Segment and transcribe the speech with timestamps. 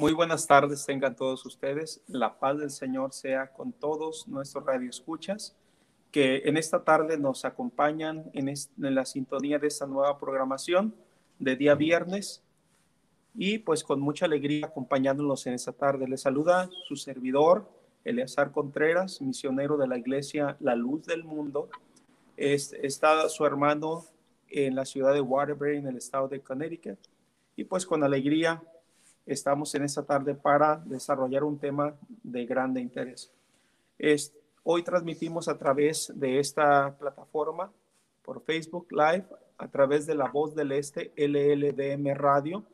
[0.00, 2.00] Muy buenas tardes tengan todos ustedes.
[2.06, 5.54] La paz del Señor sea con todos nuestros radioescuchas
[6.10, 10.94] que en esta tarde nos acompañan en, la sintonía de esta nueva programación
[11.38, 12.42] de día viernes
[13.34, 16.08] y pues con mucha alegría acompañándonos en esta tarde.
[16.08, 17.68] Les saluda su servidor,
[18.02, 21.68] Eleazar Contreras, misionero de la iglesia La Luz del Mundo.
[22.38, 24.06] Es, está su hermano
[24.48, 26.98] en la ciudad de Waterbury, en el estado de Connecticut.
[27.54, 28.62] Y pues con alegría
[29.32, 33.32] estamos en esta tarde para desarrollar un tema de grande interés.
[33.98, 37.72] Es, hoy transmitimos a través de esta plataforma
[38.22, 39.24] por Facebook Live,
[39.56, 42.64] a través de la voz del Este, LLDM Radio,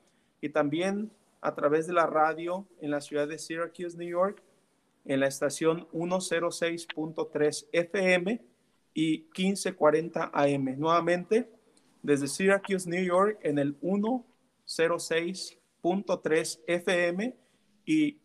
[0.40, 4.42] y también a través de la radio en la ciudad de Syracuse, New York,
[5.04, 8.42] en la estación 106.3 FM
[8.94, 10.78] y 1540 AM.
[10.78, 11.50] Nuevamente,
[12.02, 15.55] desde Syracuse, New York, en el 106
[16.22, 17.36] 3 FM
[17.84, 18.18] y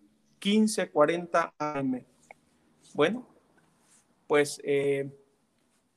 [0.44, 2.04] 1540 AM.
[2.94, 3.28] Bueno,
[4.28, 5.10] pues eh,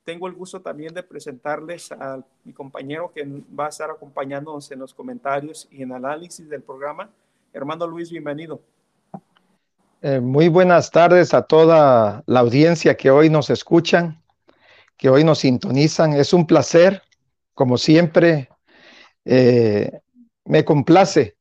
[0.05, 3.25] tengo el gusto también de presentarles a mi compañero que
[3.59, 7.11] va a estar acompañándonos en los comentarios y en análisis del programa.
[7.53, 8.61] Hermano Luis, bienvenido.
[10.03, 14.23] Eh, muy buenas tardes a toda la audiencia que hoy nos escuchan,
[14.99, 16.13] que hoy nos sintonizan.
[16.13, 17.03] Es un placer,
[17.55, 18.51] como siempre.
[19.25, 19.91] Eh,
[20.45, 21.37] me complace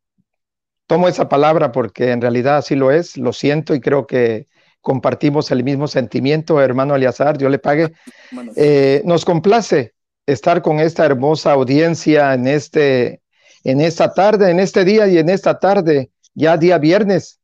[0.93, 4.47] tomo esa palabra porque en realidad así lo es, lo siento y creo que
[4.79, 7.93] compartimos el mismo sentimiento, hermano Aliazar, yo le pague.
[8.55, 9.93] Eh, nos complace
[10.27, 13.21] estar con esta hermosa audiencia en, este,
[13.63, 17.39] en esta tarde, en este día y en esta tarde, ya día viernes,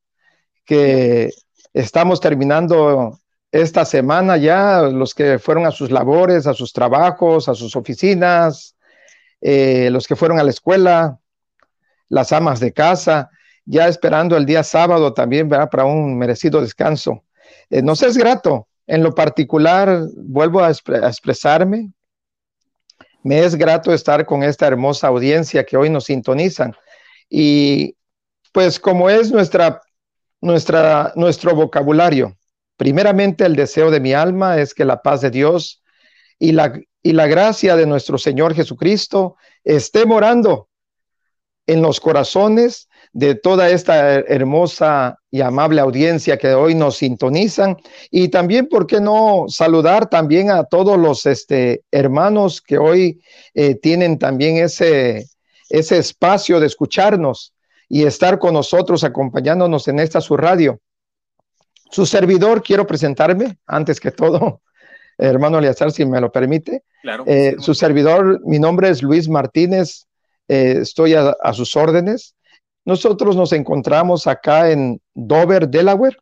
[0.65, 1.31] que
[1.73, 3.19] estamos terminando
[3.51, 8.75] esta semana ya, los que fueron a sus labores, a sus trabajos, a sus oficinas,
[9.41, 11.19] eh, los que fueron a la escuela,
[12.09, 13.29] las amas de casa,
[13.69, 15.69] ya esperando el día sábado también ¿verdad?
[15.69, 17.23] para un merecido descanso.
[17.69, 21.91] Eh, nos es grato, en lo particular, vuelvo a, expresarme,
[23.21, 26.73] me es grato estar con esta hermosa audiencia que hoy nos sintonizan.
[27.29, 27.95] Y
[28.51, 29.81] pues como es nuestra,
[30.41, 32.35] nuestra, nuestro vocabulario,
[32.75, 35.83] primeramente el deseo de mi alma es que la paz de Dios
[36.39, 40.69] y la, y la gracia de nuestro Señor Jesucristo esté morando
[41.67, 47.77] en los corazones de toda esta hermosa y amable audiencia que hoy nos sintonizan
[48.11, 53.21] y también, ¿por qué no saludar también a todos los este, hermanos que hoy
[53.53, 55.27] eh, tienen también ese,
[55.69, 57.53] ese espacio de escucharnos
[57.87, 60.79] y estar con nosotros acompañándonos en esta su radio?
[61.91, 64.61] Su servidor, quiero presentarme antes que todo,
[65.17, 66.83] hermano Eleazar, si me lo permite.
[67.01, 70.05] Claro, eh, su servidor, mi nombre es Luis Martínez
[70.49, 72.35] eh, estoy a, sus órdenes.
[72.85, 76.17] Nosotros nos encontramos acá en Dover, Delaware.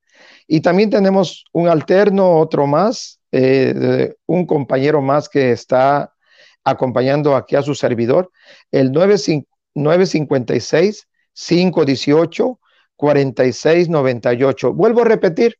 [0.47, 6.13] y también tenemos un alterno, otro más, eh, un compañero más que está
[6.63, 8.31] acompañando aquí a su servidor,
[8.71, 12.59] el 956 518
[12.97, 14.73] 4698.
[14.73, 15.57] Vuelvo a repetir,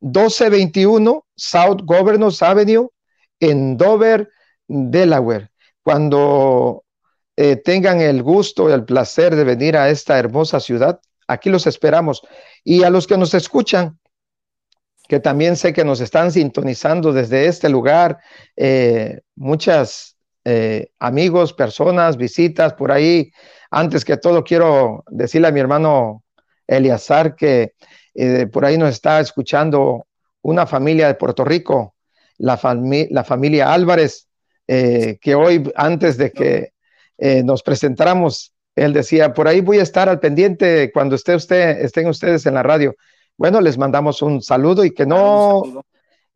[0.00, 2.88] 1221 South Governors Avenue
[3.38, 4.30] en Dover,
[4.66, 5.50] Delaware.
[5.82, 6.84] Cuando
[7.36, 11.66] eh, tengan el gusto y el placer de venir a esta hermosa ciudad, aquí los
[11.66, 12.22] esperamos.
[12.64, 13.98] Y a los que nos escuchan,
[15.08, 18.18] que también sé que nos están sintonizando desde este lugar,
[18.56, 23.30] eh, muchas eh, amigos, personas, visitas por ahí.
[23.70, 26.22] Antes que todo, quiero decirle a mi hermano
[26.66, 27.74] Eliazar que
[28.14, 30.06] eh, por ahí nos está escuchando
[30.40, 31.94] una familia de Puerto Rico,
[32.38, 32.58] la,
[33.10, 34.28] la familia Álvarez,
[34.66, 36.72] que hoy, antes de que
[37.44, 42.08] nos presentáramos, él decía, por ahí voy a estar al pendiente cuando esté usted, estén
[42.08, 42.94] ustedes en la radio.
[43.36, 45.84] Bueno, les mandamos un saludo y que no,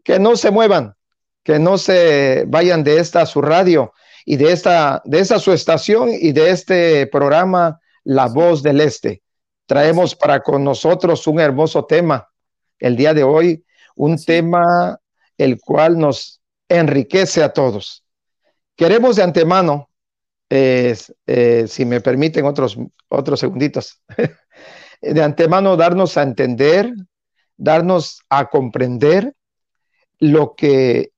[0.02, 0.94] que no se muevan,
[1.42, 3.92] que no se vayan de esta su radio
[4.24, 9.22] y de esta, de esta su estación y de este programa La Voz del Este.
[9.66, 12.28] Traemos para con nosotros un hermoso tema
[12.78, 13.64] el día de hoy,
[13.96, 14.98] un tema
[15.36, 18.04] el cual nos enriquece a todos.
[18.76, 19.88] Queremos de antemano,
[20.50, 20.96] eh,
[21.68, 22.78] si me permiten otros,
[23.08, 24.00] otros segunditos,
[25.00, 26.92] de antemano darnos a entender,
[27.56, 29.34] darnos a comprender
[30.18, 31.12] lo que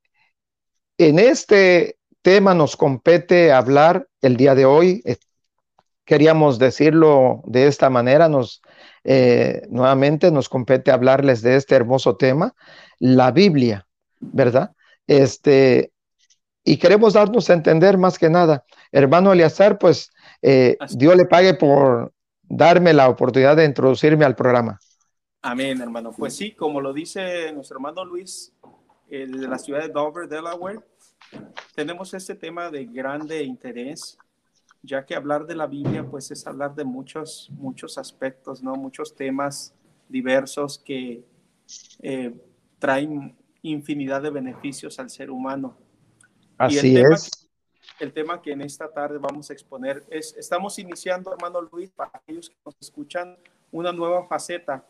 [0.99, 5.03] en este tema nos compete hablar el día de hoy.
[5.05, 5.17] Eh,
[6.05, 8.61] queríamos decirlo de esta manera, nos
[9.05, 12.55] eh, nuevamente nos compete hablarles de este hermoso tema,
[12.99, 13.87] la Biblia,
[14.19, 14.73] ¿verdad?
[15.07, 15.93] Este,
[16.65, 18.65] y queremos darnos a entender más que nada.
[18.93, 20.11] Hermano Eliazar, pues
[20.43, 22.13] eh, Dios le pague por
[22.51, 24.79] darme la oportunidad de introducirme al programa.
[25.41, 26.13] Amén, hermano.
[26.13, 28.53] Pues sí, como lo dice nuestro hermano Luis,
[29.09, 30.81] de la ciudad de Dover, Delaware,
[31.75, 34.19] tenemos este tema de grande interés,
[34.83, 38.75] ya que hablar de la Biblia, pues es hablar de muchos, muchos aspectos, ¿no?
[38.75, 39.75] Muchos temas
[40.09, 41.25] diversos que
[42.03, 42.35] eh,
[42.79, 45.77] traen infinidad de beneficios al ser humano.
[46.59, 47.50] Así es.
[48.01, 52.11] El tema que en esta tarde vamos a exponer es, estamos iniciando, hermano Luis, para
[52.15, 53.37] aquellos que nos escuchan,
[53.71, 54.85] una nueva faceta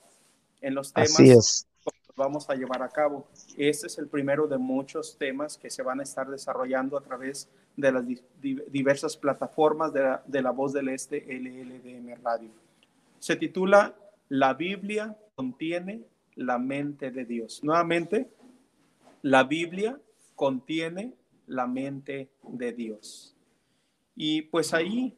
[0.61, 1.67] en los temas Así es.
[1.85, 3.27] que vamos a llevar a cabo.
[3.57, 7.49] Este es el primero de muchos temas que se van a estar desarrollando a través
[7.77, 8.05] de las
[8.41, 12.51] diversas plataformas de la, de la voz del Este LLDM Radio.
[13.19, 13.95] Se titula
[14.29, 16.03] La Biblia contiene
[16.37, 17.65] la mente de Dios.
[17.65, 18.31] Nuevamente,
[19.23, 19.99] la Biblia
[20.37, 21.15] contiene
[21.51, 23.37] la mente de Dios.
[24.15, 25.17] Y pues ahí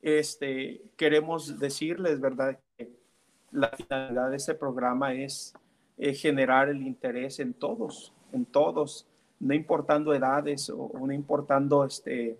[0.00, 2.58] este, queremos decirles, ¿verdad?
[2.76, 2.90] Que
[3.50, 5.54] la finalidad de este programa es
[5.96, 9.06] eh, generar el interés en todos, en todos,
[9.40, 12.38] no importando edades o, no importando este,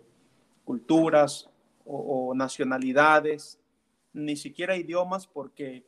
[0.64, 1.50] culturas
[1.84, 3.58] o, nacionalidades,
[4.12, 5.84] ni siquiera idiomas, porque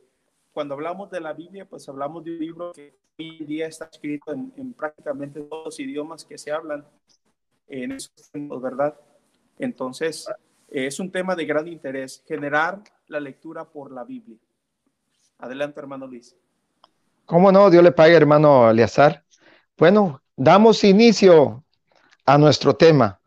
[0.51, 3.85] cuando hablamos de la Biblia, pues hablamos de un libro que hoy en día está
[3.85, 6.85] escrito en, prácticamente todos los idiomas que se hablan
[7.71, 8.95] en esos tiempos, ¿verdad?
[9.57, 10.27] Entonces,
[10.69, 14.37] es un tema de gran interés, generar la lectura por la Biblia.
[15.39, 16.35] Adelante, hermano Luis.
[17.25, 17.69] ¿Cómo no?
[17.69, 19.23] Dios le pague, hermano Eleazar.
[19.77, 21.63] Bueno, damos inicio
[22.25, 23.19] a nuestro tema,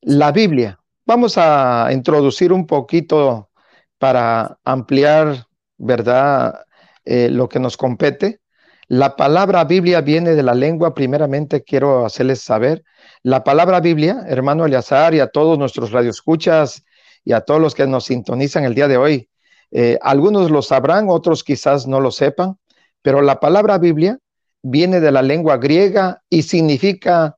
[0.00, 0.78] la Biblia.
[1.06, 3.50] Vamos a introducir un poquito
[3.96, 5.46] para ampliar,
[5.76, 6.64] ¿verdad?
[7.04, 8.40] Eh, lo que nos compete.
[8.88, 12.84] La palabra Biblia viene de la lengua, primeramente quiero hacerles saber,
[13.22, 16.84] la palabra Biblia, hermano Eleazar y a todos nuestros radioescuchas
[17.22, 19.28] y a todos los que nos sintonizan el día de hoy,
[19.70, 22.56] eh, algunos lo sabrán, otros quizás no lo sepan,
[23.02, 24.18] pero la palabra Biblia
[24.62, 27.36] viene de la lengua griega y significa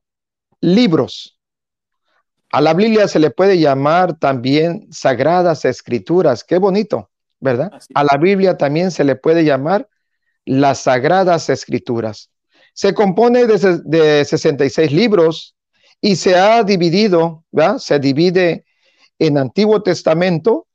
[0.61, 1.37] libros.
[2.53, 6.45] A la Biblia se le puede llamar también sagradas escrituras.
[6.45, 7.09] Qué bonito,
[7.41, 7.71] ¿verdad?
[7.93, 9.87] A la Biblia también se le puede llamar
[10.45, 12.29] las Sagradas Escrituras.
[12.73, 15.55] Se compone de, 66 libros
[15.99, 17.43] y se ha dividido,
[17.77, 18.65] se divide
[19.19, 20.67] en Antiguo Testamento,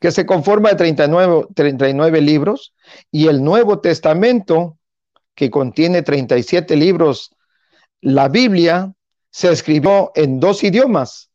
[0.00, 2.74] que se conforma de 39, 39 libros,
[3.12, 4.78] y el Nuevo Testamento,
[5.34, 7.30] que contiene 37 libros.
[8.00, 8.92] La Biblia
[9.30, 11.30] se escribió en dos idiomas.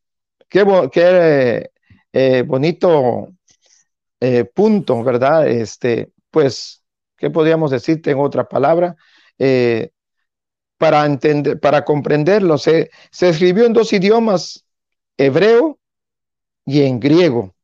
[0.50, 1.72] Qué, qué
[2.12, 3.30] eh, bonito
[4.20, 5.48] eh, punto, ¿verdad?
[5.48, 6.84] Este, pues,
[7.16, 8.98] ¿qué podríamos decirte en otra palabra?
[9.40, 9.92] Eh,
[10.78, 14.66] para entender, para comprenderlo, se, se escribió en dos idiomas,
[15.16, 15.80] hebreo
[16.66, 17.56] y en griego.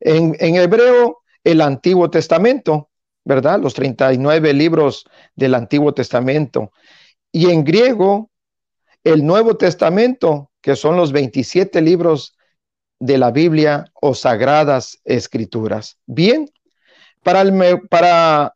[0.00, 2.90] En, en, hebreo, el Antiguo Testamento,
[3.24, 3.60] ¿verdad?
[3.60, 5.04] Los 39 libros
[5.36, 6.72] del Antiguo Testamento.
[7.30, 8.32] Y en griego,
[9.04, 12.36] el Nuevo Testamento, que son los 27 libros
[12.98, 15.98] de la Biblia o Sagradas Escrituras.
[16.06, 16.48] Bien,
[17.22, 18.54] para el, para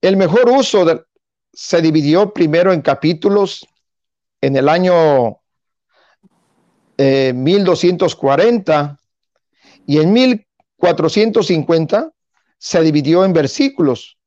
[0.00, 1.04] el mejor uso
[1.52, 3.66] se dividió primero en capítulos
[4.40, 5.40] en el año
[6.96, 12.12] 1240 eh, y en 1450
[12.58, 14.18] se dividió en versículos.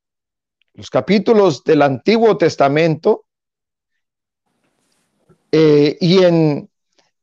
[0.74, 3.26] Los capítulos del Antiguo Testamento
[5.52, 6.70] eh, y, en,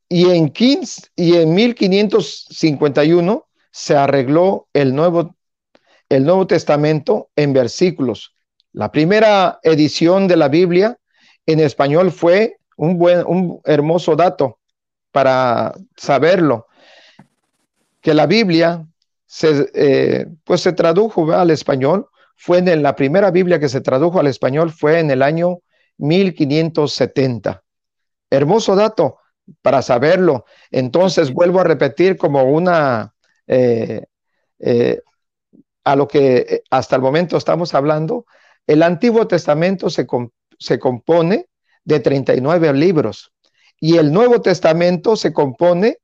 [0.07, 5.35] y, en 15, y en 1551 se arregló el Nuevo
[6.09, 8.35] el Nuevo Testamento en versículos.
[8.73, 10.97] La primera edición de la Biblia
[11.45, 14.59] en español fue un buen, un hermoso dato
[15.11, 16.67] para saberlo,
[18.01, 18.85] que la Biblia
[19.25, 24.19] se, eh, pues se tradujo al español, fue en la primera Biblia que se tradujo
[24.19, 25.59] al español fue en el año
[25.97, 27.61] 1570.
[28.29, 29.17] Hermoso dato
[29.61, 30.45] para saberlo.
[30.71, 33.13] Entonces vuelvo a repetir como una
[33.47, 34.05] eh,
[34.59, 35.01] eh,
[35.89, 38.25] a lo que eh, hasta el momento estamos hablando,
[38.67, 40.05] el Antiguo Testamento se,
[40.59, 41.47] se compone
[41.83, 43.33] de 39 libros
[43.79, 45.97] y el Nuevo Testamento se compone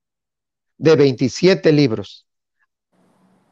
[0.77, 2.25] de 27 libros.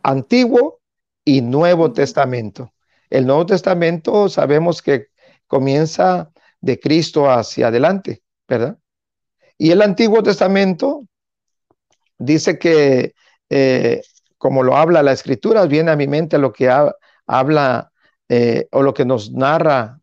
[0.01, 0.79] Antiguo
[1.23, 2.73] y Nuevo Testamento.
[3.11, 5.09] El Nuevo Testamento sabemos que
[5.45, 8.79] comienza de Cristo hacia adelante, ¿verdad?
[9.59, 11.03] Y el Antiguo Testamento
[12.17, 13.13] dice que,
[13.51, 14.01] eh,
[14.43, 16.69] como lo habla la escritura, viene a mi mente lo que
[17.27, 17.93] habla
[18.27, 20.01] eh, o lo que nos narra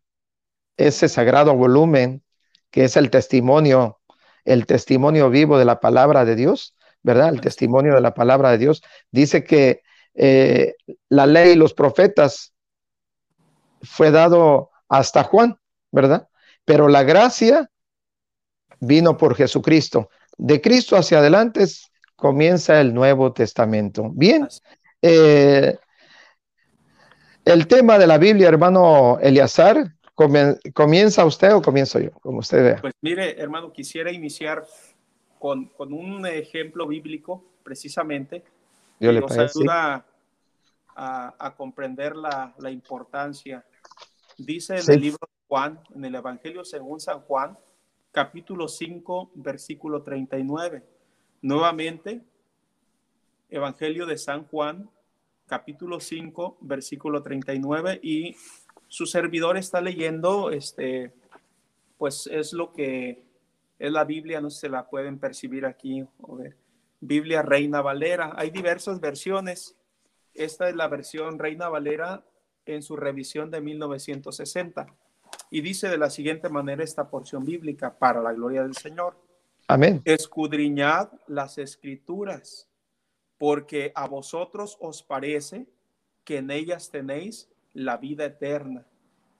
[0.77, 2.23] ese sagrado volumen,
[2.71, 3.99] que es el testimonio,
[4.43, 7.29] el testimonio vivo de la palabra de Dios, ¿verdad?
[7.29, 8.81] El testimonio de la palabra de Dios.
[9.11, 9.83] Dice que
[10.15, 10.73] eh,
[11.07, 12.55] la ley y los profetas
[13.83, 15.59] fue dado hasta Juan,
[15.91, 16.29] ¿verdad?
[16.65, 17.69] Pero la gracia
[18.79, 20.09] vino por Jesucristo.
[20.35, 21.67] De Cristo hacia adelante
[22.21, 24.11] comienza el Nuevo Testamento.
[24.13, 24.47] Bien,
[25.01, 25.75] eh,
[27.43, 32.11] el tema de la Biblia, hermano Eleazar, ¿comienza usted o comienzo yo?
[32.11, 32.77] Como usted vea.
[32.79, 34.63] Pues mire, hermano, quisiera iniciar
[35.39, 38.43] con, con un ejemplo bíblico, precisamente,
[38.99, 40.05] que nos ayuda
[40.95, 43.65] a, a, comprender la, la, importancia.
[44.37, 47.57] Dice en el libro de Juan, en el Evangelio según San Juan,
[48.11, 51.00] capítulo 5, versículo 39.
[51.41, 52.21] Nuevamente,
[53.49, 54.89] Evangelio de San Juan,
[55.47, 58.35] capítulo 5, versículo 39, y
[58.87, 61.11] su servidor está leyendo, este,
[61.97, 63.23] pues es lo que
[63.79, 66.05] es la Biblia, no se la pueden percibir aquí,
[66.99, 68.33] Biblia Reina Valera.
[68.35, 69.75] Hay diversas versiones.
[70.35, 72.23] Esta es la versión Reina Valera
[72.67, 74.85] en su revisión de 1960.
[75.49, 79.17] Y dice de la siguiente manera esta porción bíblica para la gloria del Señor.
[79.71, 80.01] Amén.
[80.03, 82.67] Escudriñad las escrituras
[83.37, 85.65] porque a vosotros os parece
[86.25, 88.85] que en ellas tenéis la vida eterna,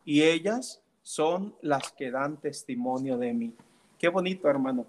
[0.05, 3.53] y ellas son las que dan testimonio de mí.
[3.99, 4.85] Qué bonito, hermano.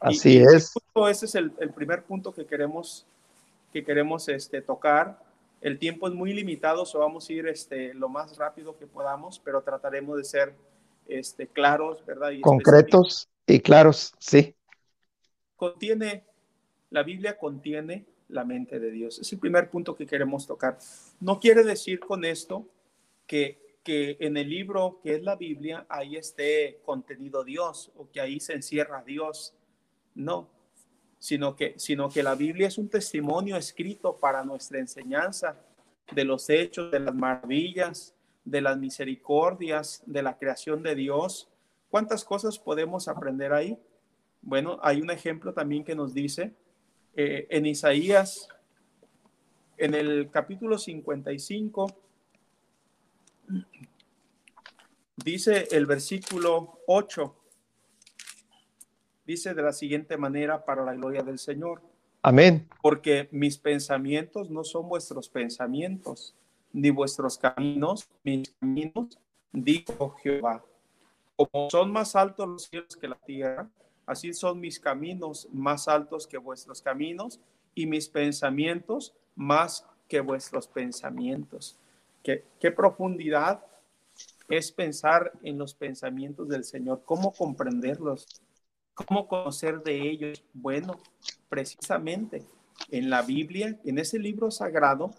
[0.00, 0.72] Así es.
[1.08, 3.04] ese es el, primer punto que queremos,
[3.72, 5.22] que queremos este, tocar.
[5.60, 9.38] El tiempo es muy limitado, so vamos a ir este, lo más rápido que podamos,
[9.38, 10.54] pero trataremos de ser
[11.06, 12.30] este, claros, ¿verdad?
[12.42, 14.56] Concretos y claros, sí.
[15.60, 16.24] Contiene,
[16.88, 19.18] la Biblia contiene la mente de Dios.
[19.18, 20.78] Es el primer punto que queremos tocar.
[21.20, 22.66] No quiere decir con esto
[23.26, 28.22] que, que en el libro que es la Biblia ahí esté contenido Dios o que
[28.22, 29.52] ahí se encierra Dios.
[30.14, 30.48] No,
[31.18, 35.60] sino que, sino que la Biblia es un testimonio escrito para nuestra enseñanza
[36.10, 38.14] de los hechos, de las maravillas,
[38.46, 41.50] de las misericordias, de la creación de Dios.
[41.90, 43.78] ¿Cuántas cosas podemos aprender ahí?
[44.42, 46.54] Bueno, hay un ejemplo también que nos dice
[47.14, 48.48] eh, en Isaías,
[49.76, 51.86] en el capítulo 55,
[55.16, 57.34] dice el versículo 8,
[59.26, 61.82] dice de la siguiente manera para la gloria del Señor.
[62.22, 62.68] Amén.
[62.82, 66.34] Porque mis pensamientos no son vuestros pensamientos,
[66.72, 69.18] ni vuestros caminos, mis caminos,
[69.52, 70.64] dijo Jehová.
[71.36, 73.68] Como son más altos los cielos que la tierra,
[74.10, 77.38] Así son mis caminos más altos que vuestros caminos
[77.76, 81.78] y mis pensamientos más que vuestros pensamientos.
[82.24, 83.64] ¿Qué, profundidad
[84.48, 87.02] es pensar en los pensamientos del Señor?
[87.04, 88.26] ¿Cómo comprenderlos?
[88.94, 90.42] ¿Cómo conocer de ellos?
[90.54, 90.98] Bueno,
[91.48, 92.44] precisamente
[92.90, 95.12] en la Biblia, en ese libro sagrado,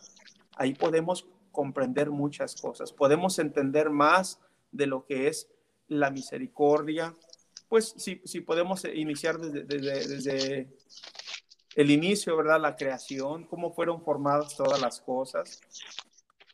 [0.58, 2.92] ahí podemos comprender muchas cosas.
[2.92, 4.42] Podemos entender más
[4.74, 5.48] de lo que es
[5.88, 7.16] la misericordia,
[7.72, 10.68] pues si, si podemos iniciar desde, desde,
[11.74, 12.60] el inicio, ¿verdad?
[12.60, 15.62] La creación, cómo fueron formadas todas las cosas,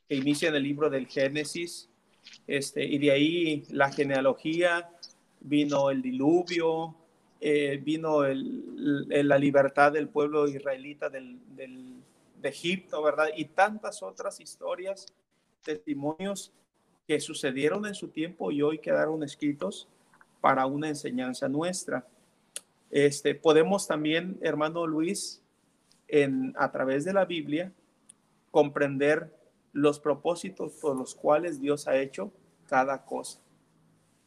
[0.08, 1.90] que inicia en el libro del Génesis,
[2.46, 4.92] este, y de ahí la genealogía,
[5.40, 6.94] vino el diluvio,
[7.42, 11.96] eh, vino el, la libertad del pueblo israelita del, del,
[12.40, 13.30] de Egipto, ¿verdad?
[13.36, 15.08] Y tantas otras historias,
[15.64, 16.54] testimonios
[17.08, 19.88] que sucedieron en su tiempo y hoy quedaron escritos
[20.48, 22.08] para una enseñanza nuestra.
[22.90, 25.42] Este, podemos también, hermano Luis,
[26.08, 27.74] en, a través de la Biblia,
[28.50, 29.30] comprender
[29.74, 32.32] los propósitos por los cuales Dios ha hecho
[32.66, 33.42] cada cosa.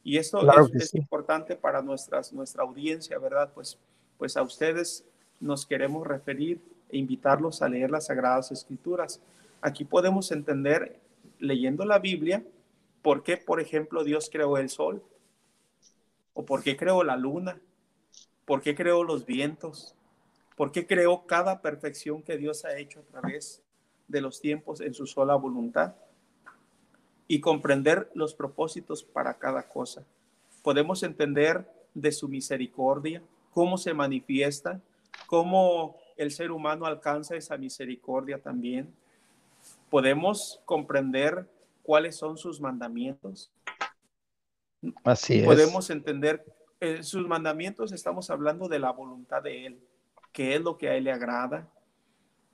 [0.03, 3.51] Y esto es, importante para nuestras, nuestra audiencia, ¿verdad?
[3.51, 3.79] Pues,
[4.19, 5.03] pues a ustedes
[5.39, 9.19] nos queremos referir e invitarlos a leer las Sagradas Escrituras.
[9.59, 10.99] Aquí podemos entender,
[11.39, 12.43] leyendo la Biblia,
[13.01, 15.01] por qué, por ejemplo, Dios creó el sol,
[16.33, 17.59] ¿O por qué creo la luna?
[18.45, 19.95] ¿Por qué creo los vientos?
[20.55, 23.61] ¿Por qué creo cada perfección que Dios ha hecho a través
[24.07, 25.95] de los tiempos en su sola voluntad?
[27.27, 30.03] Y comprender los propósitos para cada cosa.
[30.63, 33.21] Podemos entender de su misericordia,
[33.53, 34.81] cómo se manifiesta,
[35.27, 38.93] cómo el ser humano alcanza esa misericordia también.
[39.89, 41.47] Podemos comprender
[41.83, 43.51] cuáles son sus mandamientos,
[45.03, 46.43] Así Podemos entender
[46.79, 49.79] en sus mandamientos estamos hablando de la voluntad de Él,
[50.31, 51.69] qué es lo que a Él le agrada.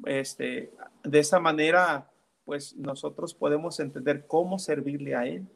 [0.06, 0.72] Este,
[1.04, 2.12] de esa manera,
[2.46, 5.48] pues nosotros podemos entender cómo servirle a Él.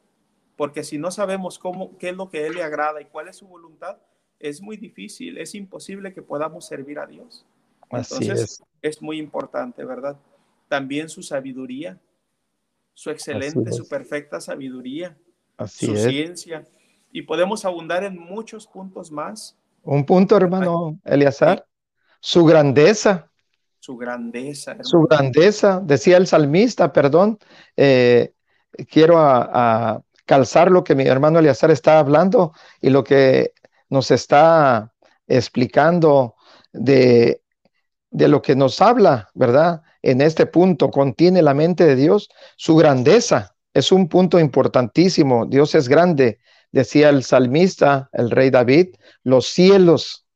[0.56, 3.28] Porque si no sabemos cómo, qué es lo que a Él le agrada y cuál
[3.28, 3.98] es su voluntad,
[4.38, 7.46] es muy difícil, es imposible que podamos servir a Dios.
[7.90, 9.02] Entonces, es.
[9.02, 10.18] muy importante, ¿verdad?
[10.68, 12.00] También su sabiduría,
[12.94, 15.16] su excelente, su perfecta sabiduría,
[15.66, 16.64] su ciencia.
[17.10, 19.56] Y podemos abundar en muchos puntos más.
[19.82, 21.66] Un punto, hermano Eleazar,
[22.20, 23.30] su grandeza.
[23.78, 24.76] Su grandeza.
[24.82, 27.38] Su grandeza, decía el salmista, perdón,
[27.76, 28.32] eh,
[28.88, 33.52] quiero a, calzar lo que mi hermano Eleazar está hablando y lo que
[33.90, 34.92] nos está
[35.26, 36.36] explicando
[36.72, 37.42] de,
[38.10, 39.82] de lo que nos habla, ¿verdad?
[40.00, 43.51] En este punto contiene la mente de Dios, su grandeza.
[43.74, 45.46] Es un punto importantísimo.
[45.46, 46.38] Dios es grande,
[46.70, 48.96] decía el salmista, el rey David.
[49.22, 50.26] Los cielos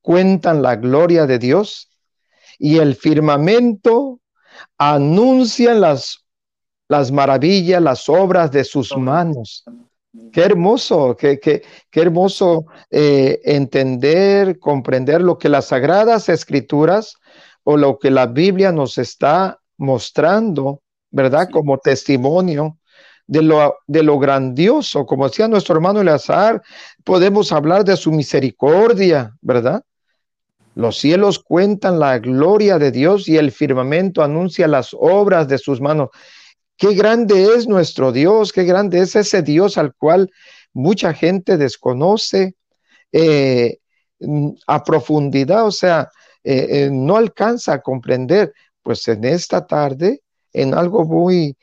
[0.00, 1.90] cuentan la gloria de Dios
[2.58, 4.20] y el firmamento
[4.78, 6.24] anuncia las,
[6.88, 9.64] las maravillas, las obras de sus manos.
[10.32, 17.16] Qué hermoso, qué, qué, qué hermoso eh, entender, comprender lo que las sagradas escrituras
[17.64, 20.82] o lo que la Biblia nos está mostrando,
[21.14, 21.48] ¿verdad?
[21.50, 22.76] Como testimonio
[23.26, 26.60] de lo, de lo grandioso, como decía nuestro hermano Eleazar,
[27.04, 29.84] podemos hablar de su misericordia, ¿verdad?
[30.74, 35.80] Los cielos cuentan la gloria de Dios y el firmamento anuncia las obras de sus
[35.80, 36.08] manos.
[36.76, 40.32] Qué grande es nuestro Dios, qué grande es ese Dios al cual
[40.72, 42.56] mucha gente desconoce
[43.12, 43.78] eh,
[44.66, 46.10] a profundidad, o sea,
[46.42, 48.52] eh, eh, no alcanza a comprender.
[48.82, 50.23] Pues en esta tarde,
[50.54, 51.56] en algo muy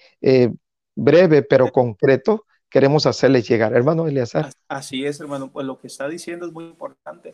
[0.93, 3.73] breve pero concreto, queremos hacerle llegar.
[3.73, 4.51] Hermano Eliazar.
[4.67, 5.51] Así es, hermano.
[5.51, 7.31] Pues lo que está diciendo es muy importante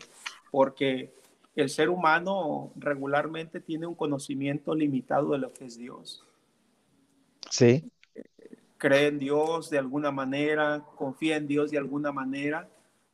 [0.50, 1.12] porque
[1.54, 6.24] el ser humano regularmente tiene un conocimiento limitado de lo que es Dios.
[7.50, 7.90] Sí.
[8.76, 12.68] Cree en Dios de alguna manera, confía en Dios de alguna manera,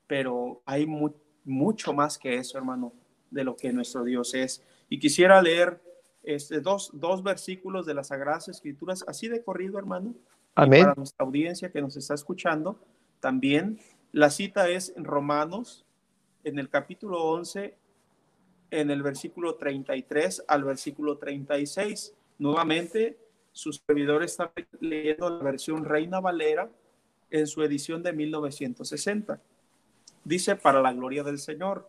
[0.07, 0.87] pero hay
[1.45, 2.93] mucho más que eso, hermano,
[3.31, 4.63] de lo que nuestro Dios es.
[4.91, 5.81] Y quisiera leer
[6.25, 10.15] este, dos, dos versículos de las Sagradas Escrituras, así de corrido, hermano.
[10.57, 10.83] Amén.
[10.83, 12.79] para nuestra audiencia que nos está escuchando,
[13.21, 13.81] también
[14.13, 15.85] la cita es en Romanos,
[16.45, 17.75] en el capítulo 11,
[18.71, 22.15] en el versículo 33 al versículo 36.
[22.39, 23.19] Nuevamente,
[23.53, 26.71] su servidor está leyendo la versión Reina Valera
[27.31, 29.41] en su edición de 1960.
[30.25, 31.89] Dice, para la gloria del Señor.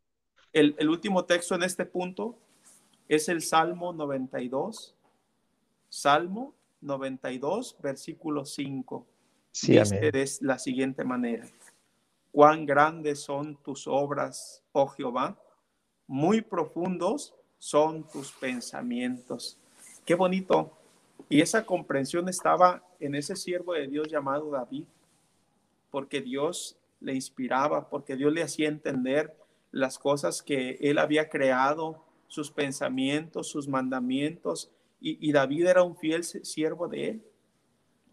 [0.53, 2.35] el, último texto en este punto
[3.07, 4.95] es el Salmo 92.
[5.89, 9.05] Salmo 92, versículo 5.
[9.51, 11.45] Sí, dice de la siguiente manera.
[12.31, 15.37] Cuán grandes son tus obras, oh Jehová,
[16.07, 19.57] muy profundos son tus pensamientos.
[20.05, 20.71] Qué bonito
[21.29, 24.83] y esa comprensión estaba en ese siervo de Dios llamado David,
[25.89, 29.33] porque Dios le inspiraba, porque Dios le hacía entender
[29.71, 34.71] las cosas que él había creado, sus pensamientos, sus mandamientos,
[35.03, 37.23] y, David era un fiel siervo de él.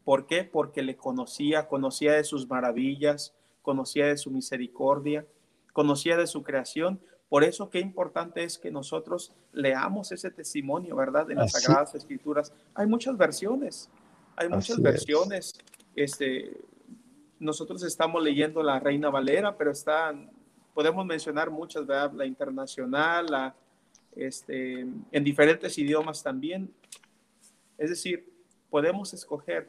[0.04, 0.42] ¿Por qué?
[0.42, 5.26] Porque le conocía, conocía de sus maravillas, conocía de su misericordia,
[5.74, 11.30] conocía de su creación, por eso qué importante es que nosotros leamos ese testimonio, ¿verdad?
[11.30, 12.52] En las Sagradas Escrituras.
[12.74, 13.90] Hay muchas versiones,
[14.36, 15.54] hay muchas versiones.
[15.94, 16.58] Este,
[17.38, 20.30] nosotros estamos leyendo la Reina Valera, pero están,
[20.78, 22.12] podemos mencionar muchas, ¿verdad?
[22.12, 23.52] La internacional, la,
[24.14, 26.72] este, en diferentes idiomas también.
[27.76, 28.32] Es decir,
[28.70, 29.68] podemos escoger,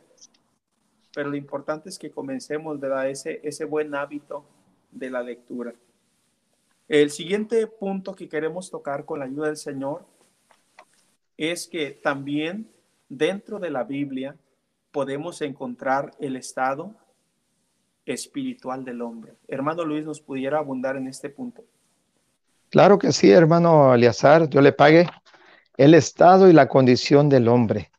[1.12, 3.10] pero lo importante es que comencemos, ¿verdad?
[3.10, 4.45] Ese, ese buen hábito
[4.91, 5.74] de la lectura.
[6.88, 10.06] El siguiente punto que queremos tocar con la ayuda del Señor
[11.38, 12.69] es que también
[13.08, 14.38] dentro de la Biblia
[14.91, 16.93] podemos encontrar el estado
[18.13, 19.34] espiritual del hombre.
[19.48, 21.63] Hermano Luis, ¿nos pudiera abundar en este punto?
[22.69, 25.08] Claro que sí, hermano Aliazar, yo le pague
[25.78, 27.91] el estado y la condición del hombre.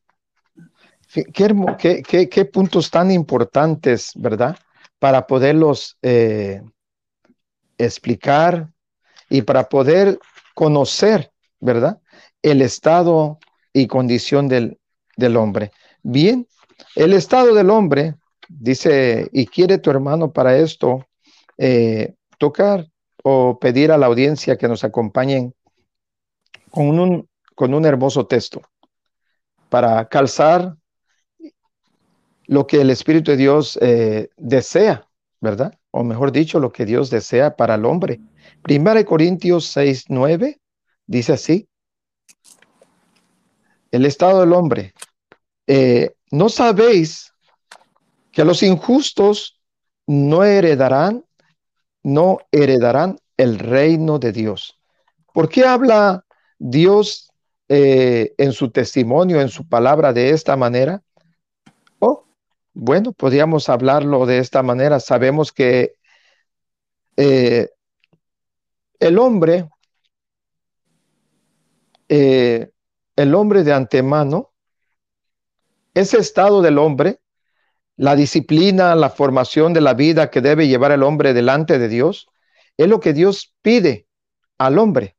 [1.12, 4.56] Qué, qué, puntos tan importantes, ¿verdad?
[5.00, 6.62] Para poderlos eh,
[7.78, 8.68] explicar
[9.28, 10.20] y para poder
[10.54, 12.00] conocer, ¿verdad?
[12.42, 13.38] El estado
[13.72, 14.78] y condición del,
[15.16, 15.72] del hombre.
[16.02, 16.46] Bien,
[16.94, 18.14] el estado del hombre,
[18.58, 21.06] dice, y quiere tu hermano para esto,
[21.56, 22.86] eh, tocar
[23.22, 25.54] o pedir a la audiencia que nos acompañen
[26.70, 28.62] con un, con un hermoso texto
[29.68, 30.74] para calzar
[32.46, 35.06] lo que el Espíritu de Dios eh, desea,
[35.40, 35.78] ¿verdad?
[35.92, 38.20] O mejor dicho, lo que Dios desea para el hombre.
[38.62, 40.60] Primera de Corintios 6, 9
[41.06, 41.68] dice así,
[43.92, 44.92] el estado del hombre.
[45.66, 47.29] Eh, ¿No sabéis
[48.32, 49.60] que los injustos
[50.06, 51.24] no heredarán,
[52.02, 54.80] no heredarán el reino de Dios?
[55.32, 56.24] ¿Por qué habla
[56.58, 57.30] Dios
[57.68, 61.02] eh, en su testimonio, en su palabra de esta manera?
[61.98, 62.24] Oh,
[62.72, 65.00] bueno, podríamos hablarlo de esta manera.
[65.00, 65.94] Sabemos que
[67.16, 67.68] eh,
[68.98, 69.68] el hombre,
[72.08, 74.50] el hombre de antemano,
[75.94, 77.20] ese estado del hombre,
[78.00, 82.28] la disciplina, la formación de la vida que debe llevar el hombre delante de Dios,
[82.78, 84.06] es lo que Dios pide
[84.56, 85.18] al hombre.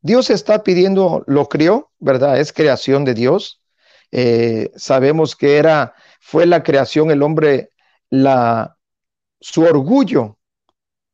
[0.00, 2.40] Dios está pidiendo, lo crió, ¿verdad?
[2.40, 3.62] Es creación de Dios.
[4.10, 7.70] Eh, sabemos que era, fue la creación, el hombre,
[8.08, 8.76] la,
[9.40, 10.36] su orgullo,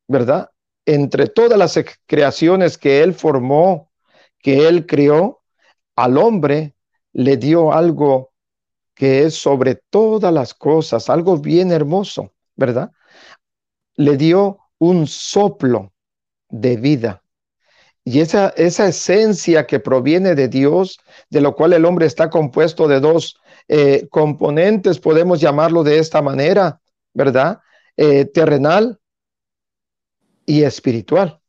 [0.09, 0.51] ¿verdad?
[0.87, 3.91] Entre todas las creaciones que él formó,
[4.39, 5.43] que él crió,
[5.95, 6.75] al hombre
[7.13, 8.33] le dio algo
[8.97, 12.91] que es sobre todas las cosas, algo bien hermoso, ¿verdad?
[13.95, 15.93] Le dio un soplo
[16.49, 17.23] de vida.
[18.05, 22.89] Y esa, esa esencia que proviene de Dios, de lo cual el hombre está compuesto
[22.89, 26.81] de dos eh, componentes, podemos llamarlo de esta manera,
[27.13, 27.61] ¿verdad?
[27.97, 28.99] Eh, terrenal
[30.47, 31.41] y espiritual.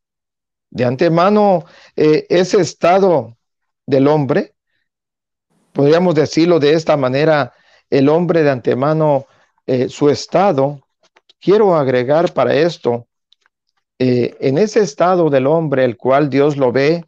[0.70, 1.64] De antemano,
[1.96, 3.38] eh, ese estado
[3.86, 4.57] del hombre,
[5.78, 7.54] podríamos decirlo de esta manera,
[7.92, 9.28] el hombre de antemano,
[9.68, 10.82] eh, su estado,
[11.40, 13.06] quiero agregar para esto,
[14.00, 17.06] eh, en ese estado del hombre, el cual Dios lo ve,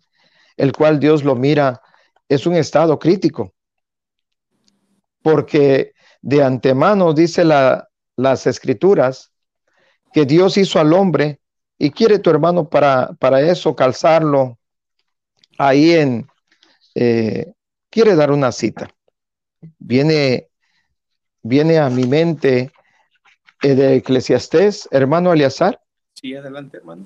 [0.55, 1.81] el cual Dios lo mira,
[2.27, 3.55] es un estado crítico.
[5.23, 9.31] Porque de antemano dice la, las escrituras
[10.13, 11.39] que Dios hizo al hombre
[11.79, 14.59] y quiere tu hermano para, para eso calzarlo
[15.57, 16.27] ahí en,
[16.93, 17.51] eh,
[17.89, 18.89] quiere dar una cita.
[19.77, 20.49] Viene,
[21.41, 22.71] viene a mi mente
[23.61, 25.81] el de Eclesiastés, hermano Aliazar.
[26.13, 27.05] Sí, adelante, hermano.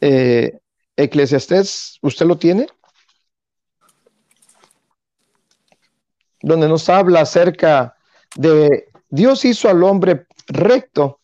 [0.00, 0.58] Eh,
[0.96, 2.66] Eclesiastés, ¿usted lo tiene?
[6.40, 7.96] Donde nos habla acerca
[8.36, 11.20] de Dios hizo al hombre recto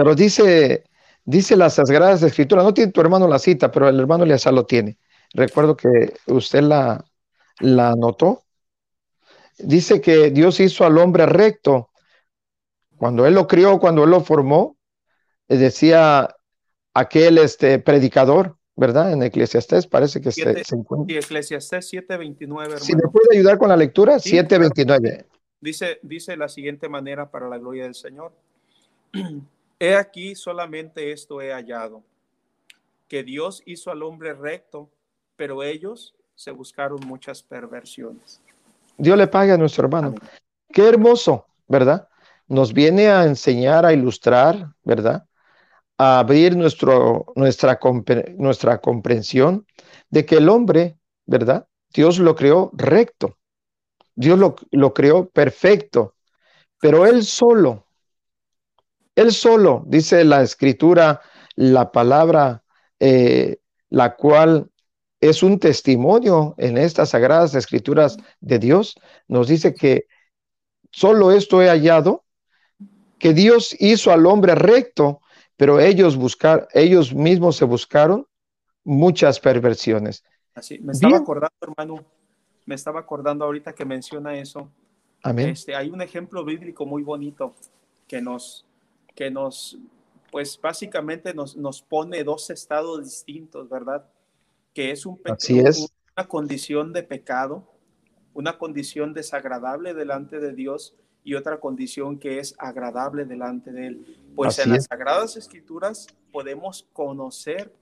[0.00, 0.84] Pero dice,
[1.26, 4.64] dice las Sagradas Escrituras, no tiene tu hermano la cita, pero el hermano Eleazar lo
[4.64, 4.96] tiene.
[5.32, 7.04] Recuerdo que usted la,
[7.60, 8.44] la anotó.
[9.58, 11.90] Dice que Dios hizo al hombre recto.
[12.96, 14.76] Cuando él lo crió, cuando él lo formó,
[15.48, 16.34] eh, decía
[16.94, 19.12] aquel este predicador, ¿verdad?
[19.12, 21.18] En Eclesiastés parece que se, se, encuentra.
[21.18, 22.78] Eclesiastés 7:29.
[22.78, 25.26] Si me puede ayudar con la lectura, sí, 7:29.
[25.60, 28.32] Dice, dice la siguiente manera para la gloria del Señor.
[29.78, 32.04] He aquí solamente esto he hallado,
[33.08, 34.90] que Dios hizo al hombre recto,
[35.40, 38.42] pero ellos se buscaron muchas perversiones.
[38.98, 40.08] Dios le pague a nuestro hermano.
[40.08, 40.20] Amén.
[40.70, 42.10] Qué hermoso, ¿verdad?
[42.46, 45.24] Nos viene a enseñar, a ilustrar, ¿verdad?
[45.96, 47.80] A abrir nuestro, nuestra,
[48.36, 49.66] nuestra comprensión
[50.10, 51.66] de que el hombre, ¿verdad?
[51.88, 53.38] Dios lo creó recto.
[54.14, 56.16] Dios lo, lo creó perfecto,
[56.78, 57.86] pero él solo
[59.16, 61.22] él solo, dice la escritura,
[61.56, 62.62] la palabra,
[62.98, 63.56] eh,
[63.88, 64.69] la cual
[65.20, 70.06] es un testimonio en estas sagradas escrituras de Dios, nos dice que
[70.90, 72.24] solo esto he hallado,
[73.18, 75.20] que Dios hizo al hombre recto,
[75.56, 78.26] pero ellos buscar, ellos mismos se buscaron
[78.82, 80.24] muchas perversiones.
[80.54, 81.22] Así, me estaba Bien.
[81.22, 82.04] acordando, hermano,
[82.64, 84.70] me estaba acordando ahorita que menciona eso.
[85.22, 85.50] Amén.
[85.50, 87.54] Este, hay un ejemplo bíblico muy bonito
[88.08, 88.64] que nos,
[89.14, 89.76] que nos,
[90.32, 94.06] pues básicamente nos, nos pone dos estados distintos, ¿verdad?
[94.74, 95.92] Que es, un Así es.
[96.16, 97.68] una condición de pecado,
[98.34, 104.32] una condición desagradable delante de Dios y otra condición que es agradable delante de Él.
[104.34, 104.84] Pues Así en las es.
[104.86, 107.72] Sagradas Escrituras podemos conocer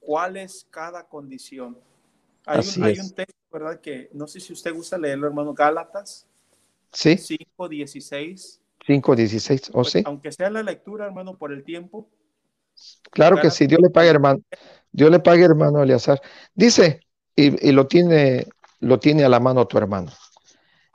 [0.00, 1.78] cuál es cada condición.
[2.46, 3.80] Hay, un, hay un texto, ¿verdad?
[3.80, 6.26] Que no sé si usted gusta leerlo, hermano, Gálatas
[6.92, 10.02] Sí, 5, 16 5.16, ¿o Pues, sí?
[10.06, 12.08] Aunque sea la lectura, hermano, por el tiempo.
[13.10, 14.40] Claro que sí, Dios le pague, hermano.
[14.96, 16.20] Dios le pague, hermano Eleazar.
[16.54, 17.00] Dice,
[17.36, 18.46] y, y lo tiene,
[18.80, 20.10] lo tiene a la mano tu hermano.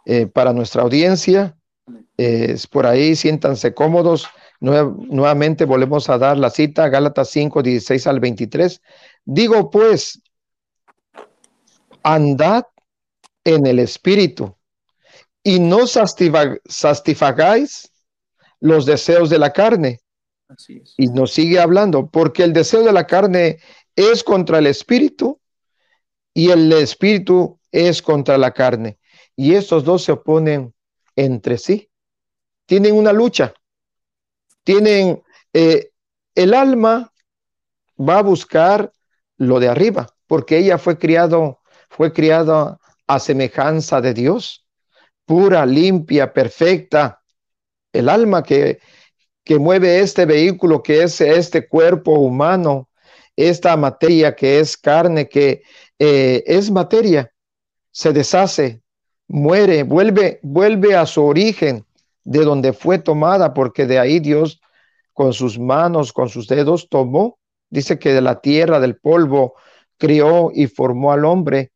[0.06, 1.56] Eh, para nuestra audiencia,
[2.18, 4.28] eh, es por ahí, siéntanse cómodos.
[4.60, 8.82] Nue- nuevamente volvemos a dar la cita, Gálatas 5, 16 al 23.
[9.24, 10.20] Digo pues,
[12.02, 12.64] andad
[13.44, 14.56] en el espíritu
[15.44, 17.92] y no satisfagáis
[18.60, 20.00] los deseos de la carne.
[20.48, 20.94] Así es.
[20.98, 23.60] Y nos sigue hablando, porque el deseo de la carne
[23.96, 25.40] es contra el espíritu
[26.34, 28.98] y el espíritu es contra la carne.
[29.36, 30.74] Y estos dos se oponen
[31.16, 31.90] entre sí.
[32.66, 33.54] Tienen una lucha.
[34.64, 35.24] Tienen,
[35.54, 35.92] eh,
[36.36, 37.12] el alma
[37.98, 38.92] va a buscar
[39.38, 44.66] lo de arriba, porque ella fue criado, fue criada a semejanza de Dios,
[45.26, 47.22] pura, limpia, perfecta.
[47.92, 48.80] El alma que,
[49.44, 52.90] que mueve este vehículo, que es este cuerpo humano,
[53.36, 55.64] esta materia que es carne, que
[56.00, 57.32] eh, es materia,
[57.92, 58.82] se deshace,
[59.28, 61.86] muere, vuelve, vuelve a su origen,
[62.24, 64.62] de donde fue tomada, porque de ahí Dios
[65.14, 67.40] con sus manos, con sus dedos tomó,
[67.70, 69.56] dice que de la tierra, del polvo,
[69.98, 71.72] crió y formó al hombre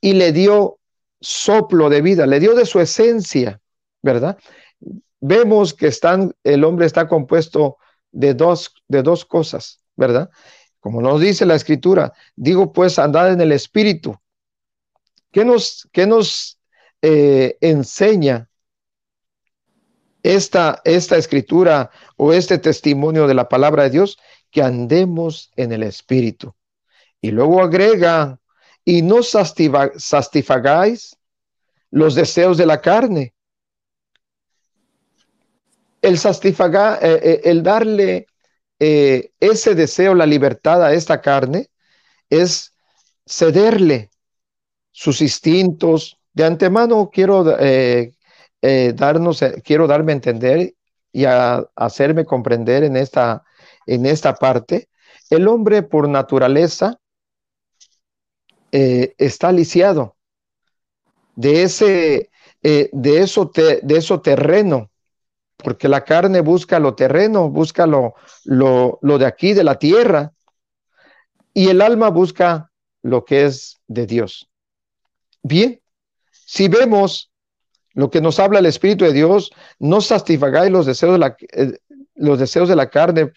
[0.00, 0.78] y le dio
[1.20, 3.60] soplo de vida, le dio de su esencia,
[4.02, 4.38] ¿verdad?
[5.20, 7.76] Vemos que están, el hombre está compuesto
[8.10, 10.30] de dos, de dos cosas, ¿verdad?
[10.80, 14.18] Como nos dice la escritura, digo pues andad en el espíritu.
[15.30, 16.58] ¿Qué nos, qué nos
[17.02, 18.48] eh, enseña
[20.22, 24.18] esta, esta escritura o este testimonio de la palabra de Dios?
[24.50, 26.54] Que andemos en el espíritu.
[27.20, 28.40] Y luego agrega,
[28.84, 31.16] y no satisfagáis
[31.90, 33.34] los deseos de la carne.
[36.02, 38.26] El satisfaga, eh, eh, el darle
[38.80, 41.68] eh, ese deseo, la libertad a esta carne,
[42.30, 42.74] es
[43.26, 44.10] cederle
[44.90, 46.18] sus instintos.
[46.32, 48.14] De antemano quiero eh,
[48.62, 50.74] eh, darnos, quiero darme a entender
[51.12, 53.44] y a, hacerme comprender en esta,
[53.86, 54.88] en esta parte.
[55.28, 56.98] El hombre por naturaleza
[58.72, 60.16] está lisiado
[61.34, 62.30] de ese,
[62.62, 64.89] de, eso de eso terreno,
[65.60, 70.32] porque la carne busca lo terreno, busca lo, lo, de aquí, de la tierra,
[71.54, 72.70] y el alma busca
[73.02, 74.48] lo que es de Dios.
[75.42, 75.80] Bien,
[76.30, 77.30] si vemos
[77.94, 81.78] lo que nos habla el Espíritu de Dios, no satisfagáis los deseos de la, eh,
[82.14, 83.32] los deseos de la carne.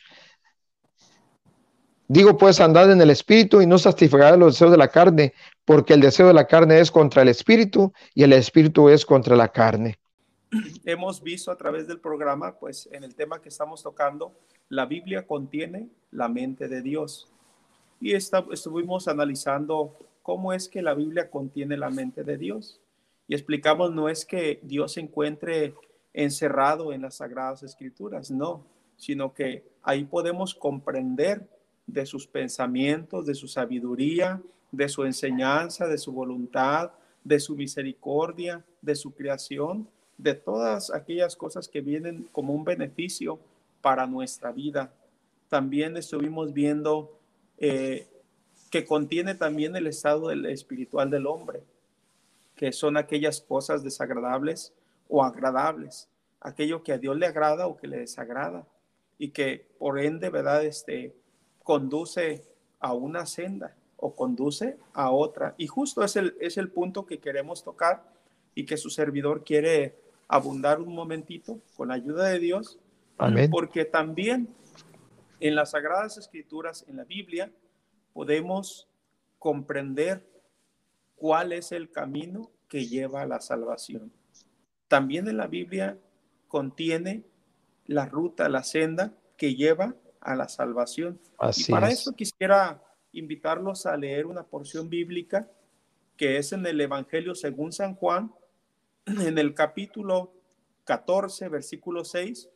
[2.08, 5.34] Digo pues, andad en el Espíritu y no satisfagáis los deseos de la carne,
[5.66, 9.36] porque el deseo de la carne es contra el Espíritu y el Espíritu es contra
[9.36, 10.00] la carne.
[10.86, 14.34] Hemos visto a través del programa, pues en el tema que estamos tocando,
[14.70, 17.28] la Biblia contiene la mente de Dios.
[18.00, 22.80] Y esta- estuvimos analizando cómo es que la Biblia contiene la mente de Dios.
[23.28, 25.74] Y explicamos, no es que Dios se encuentre
[26.14, 28.64] encerrado en las sagradas escrituras, no,
[28.98, 31.48] sino que ahí podemos comprender
[31.88, 36.92] de sus pensamientos, de su sabiduría, de su enseñanza, de su voluntad,
[37.24, 43.40] de su misericordia, de su creación, de todas aquellas cosas que vienen como un beneficio
[43.82, 44.94] para nuestra vida.
[45.50, 47.18] También estuvimos viendo
[47.58, 48.08] eh,
[48.70, 51.62] que contiene también el estado del espiritual del hombre,
[52.56, 54.74] que son aquellas cosas desagradables
[55.10, 56.10] o agradables,
[56.42, 58.66] aquello que a Dios le agrada o que le desagrada,
[59.18, 60.66] y que por ende, ¿verdad?
[60.66, 61.14] Este,
[61.64, 62.44] conduce
[62.80, 65.56] a una senda o conduce a otra.
[65.58, 68.04] Y justo es el, es el punto que queremos tocar
[68.56, 69.96] y que su servidor quiere
[70.28, 72.80] abundar un momentito con la ayuda de Dios,
[73.18, 73.50] Amén.
[73.52, 74.50] porque también
[75.40, 77.52] en las Sagradas Escrituras, en la Biblia,
[78.14, 78.88] podemos
[79.40, 80.26] comprender
[81.16, 84.12] cuál es el camino que lleva a la salvación.
[84.88, 85.98] También en la Biblia
[86.48, 87.24] contiene
[87.86, 91.20] la ruta, la senda que lleva a la salvación.
[91.38, 92.02] Así y para es.
[92.02, 92.82] eso quisiera
[93.12, 95.50] invitarlos a leer una porción bíblica
[96.18, 98.34] que es en el Evangelio según San Juan,
[99.06, 100.34] en el capítulo
[100.86, 102.50] 14, versículo 6.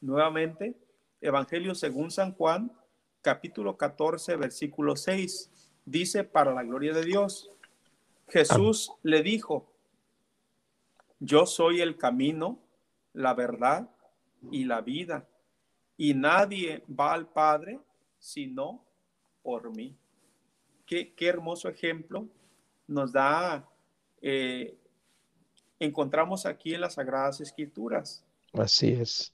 [0.00, 0.76] Nuevamente,
[1.20, 2.72] Evangelio según San Juan,
[3.20, 5.50] capítulo 14, versículo 6.
[5.84, 7.50] Dice, para la gloria de Dios,
[8.28, 9.70] Jesús le dijo,
[11.20, 12.58] yo soy el camino,
[13.12, 13.88] la verdad
[14.50, 15.28] y la vida,
[15.96, 17.78] y nadie va al Padre
[18.18, 18.84] sino
[19.42, 19.96] por mí.
[20.86, 22.26] Qué, qué hermoso ejemplo
[22.88, 23.68] nos da,
[24.20, 24.76] eh,
[25.84, 28.24] encontramos aquí en las Sagradas Escrituras.
[28.52, 29.32] Así es.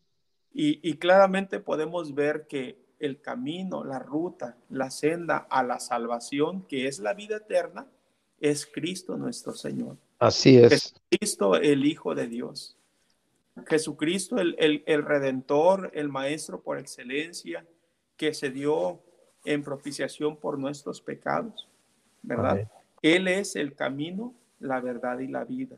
[0.52, 6.88] Y, claramente podemos ver que el camino, la ruta, la senda a la salvación, que
[6.88, 7.87] es la vida eterna,
[8.40, 9.96] es Cristo nuestro Señor.
[10.18, 10.94] Así es.
[11.11, 12.76] Cristo el Hijo de Dios.
[13.66, 14.56] Jesucristo el,
[14.87, 17.64] el, Redentor, el Maestro por excelencia,
[18.16, 19.00] que se dio
[19.44, 21.68] en propiciación por nuestros pecados,
[22.22, 22.68] ¿verdad?
[23.02, 25.76] Él es el camino, la verdad y la vida.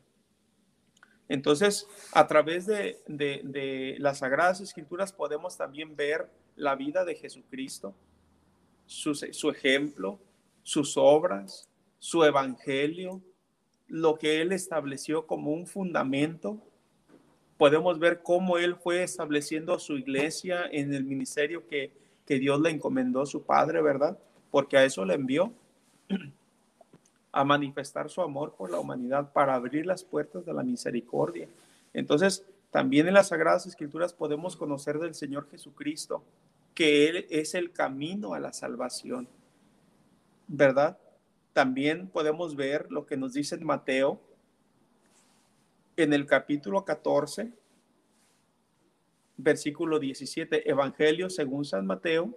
[1.30, 7.94] Entonces, a través de, las Sagradas Escrituras podemos también ver la vida de Jesucristo,
[8.84, 10.18] su, su ejemplo,
[10.64, 11.68] sus obras,
[12.00, 13.22] su evangelio,
[13.86, 16.58] lo que él estableció como un fundamento.
[17.56, 21.92] Podemos ver cómo él fue estableciendo su iglesia en el ministerio que,
[22.26, 24.18] que Dios le encomendó a su padre, ¿verdad?
[24.50, 25.52] Porque a eso le envió
[27.32, 31.48] a manifestar su amor por la humanidad, para abrir las puertas de la misericordia.
[31.92, 36.22] Entonces, también en las Sagradas Escrituras podemos conocer del Señor Jesucristo
[36.74, 39.28] que Él es el camino a la salvación,
[40.46, 40.98] ¿verdad?
[41.52, 44.20] También podemos ver lo que nos dice en Mateo
[45.96, 47.52] en el capítulo 14,
[49.36, 52.34] versículo 17, Evangelio según San Mateo,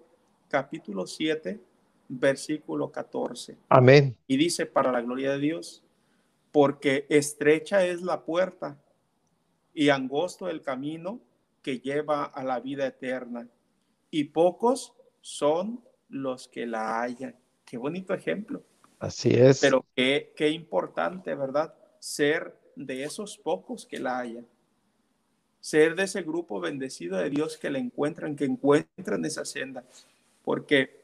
[0.50, 1.60] capítulo 7,
[2.08, 3.58] versículo 14.
[3.70, 4.16] Amén.
[4.28, 5.84] Y dice, para la gloria de Dios,
[6.52, 8.78] porque estrecha es la puerta
[9.74, 11.20] y angosto el camino
[11.62, 13.48] que lleva a la vida eterna,
[14.12, 17.36] y pocos son los que la hallan.
[17.66, 18.62] Qué bonito ejemplo.
[19.00, 19.60] Así es.
[19.62, 21.74] Pero qué, qué importante, ¿verdad?
[22.00, 24.46] Ser de esos pocos que la hayan.
[25.60, 29.84] Ser de ese grupo bendecido de Dios que la encuentran, que encuentran esa senda.
[30.44, 31.03] Porque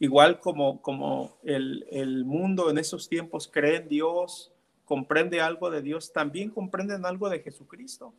[0.00, 4.52] igual como, como el, mundo en esos tiempos cree en Dios,
[4.84, 8.14] comprende algo de Dios, también comprenden algo de Jesucristo.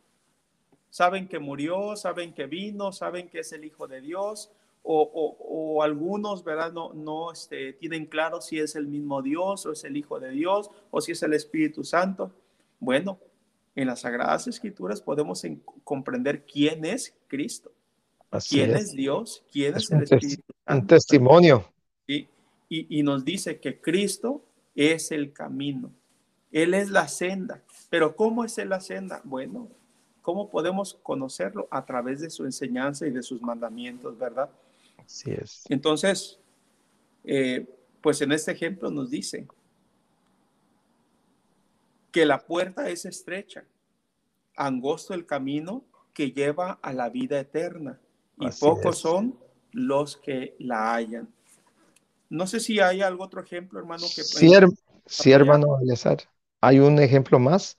[0.90, 4.50] Saben que murió, saben que vino, saben que es el Hijo de Dios,
[4.82, 6.72] o, algunos, ¿verdad?
[6.72, 10.30] No, no este, tienen claro si es el mismo Dios o es el Hijo de
[10.30, 12.32] Dios o si es el Espíritu Santo.
[12.78, 13.18] Bueno,
[13.76, 15.42] en las Sagradas Escrituras podemos
[15.84, 17.72] comprender quién es Cristo.
[18.48, 18.92] ¿Quién es.
[18.92, 19.42] Dios?
[19.50, 20.82] ¿Quién es, el Espíritu Santo?
[20.82, 21.64] Un testimonio.
[22.06, 22.28] Y,
[22.68, 25.92] y nos dice que Cristo es el camino.
[26.52, 27.62] Él es la senda.
[27.88, 29.20] Pero ¿cómo es la senda?
[29.24, 29.68] Bueno,
[30.22, 31.66] ¿cómo podemos conocerlo?
[31.70, 34.48] A través de su enseñanza y de sus mandamientos, ¿verdad?
[34.98, 35.64] Así es.
[35.68, 36.38] Entonces,
[37.24, 37.66] eh,
[38.00, 39.46] pues en este ejemplo nos dice
[42.12, 43.64] que la puerta es estrecha,
[44.56, 47.98] angosto el camino que lleva a la vida eterna
[48.40, 49.38] y pocos son
[49.72, 51.28] los que la hallan.
[52.28, 54.06] No sé si hay algún otro ejemplo, hermano.
[54.14, 55.78] Que sí, hermano
[56.60, 57.76] Hay un ejemplo más.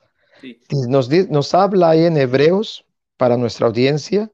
[0.87, 2.85] Nos, nos habla ahí en Hebreos
[3.17, 4.31] para nuestra audiencia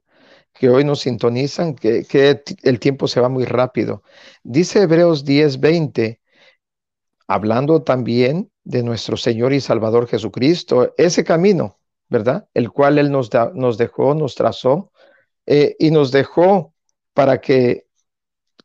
[0.53, 4.01] que hoy nos sintonizan, que, que el tiempo se va muy rápido.
[4.43, 6.19] Dice Hebreos 10:20,
[7.27, 12.47] hablando también de nuestro Señor y Salvador Jesucristo, ese camino, ¿verdad?
[12.53, 14.91] El cual Él nos, da, nos dejó, nos trazó
[15.47, 16.73] eh, y nos dejó
[17.13, 17.87] para que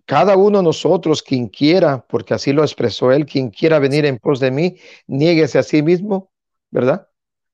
[0.05, 4.19] cada uno de nosotros, quien quiera, porque así lo expresó él, quien quiera venir en
[4.19, 6.33] pos de mí, niéguese a sí mismo,
[6.71, 7.07] ¿verdad?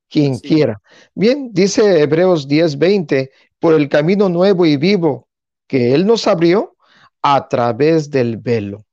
[0.08, 0.80] Quien quiera.
[1.14, 5.28] Bien, dice Hebreos 10:20, por el camino nuevo y vivo
[5.66, 6.76] que él nos abrió
[7.20, 8.86] a través del velo.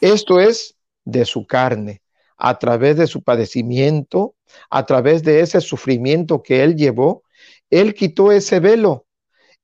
[0.00, 2.02] Esto es de su carne,
[2.36, 4.36] a través de su padecimiento,
[4.70, 7.24] a través de ese sufrimiento que él llevó,
[7.68, 9.05] él quitó ese velo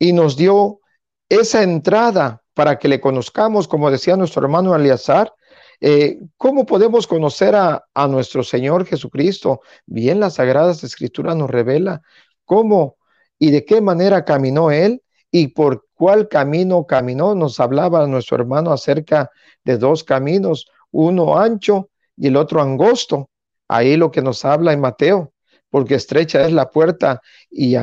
[0.02, 0.80] y nos dio
[1.28, 5.32] esa entrada para que le conozcamos, como decía nuestro hermano Aliazar.
[5.80, 9.60] Eh, ¿Cómo podemos conocer a, a, nuestro Señor Jesucristo?
[9.86, 12.02] Bien, las Sagradas Escrituras nos revela
[12.44, 12.96] cómo
[13.38, 17.36] y de qué manera caminó Él y por cuál camino caminó.
[17.36, 19.30] Nos hablaba nuestro hermano acerca
[19.62, 23.30] de dos caminos, uno ancho y el otro angosto.
[23.68, 25.32] Ahí lo que nos habla en Mateo,
[25.70, 27.76] porque estrecha es la puerta y,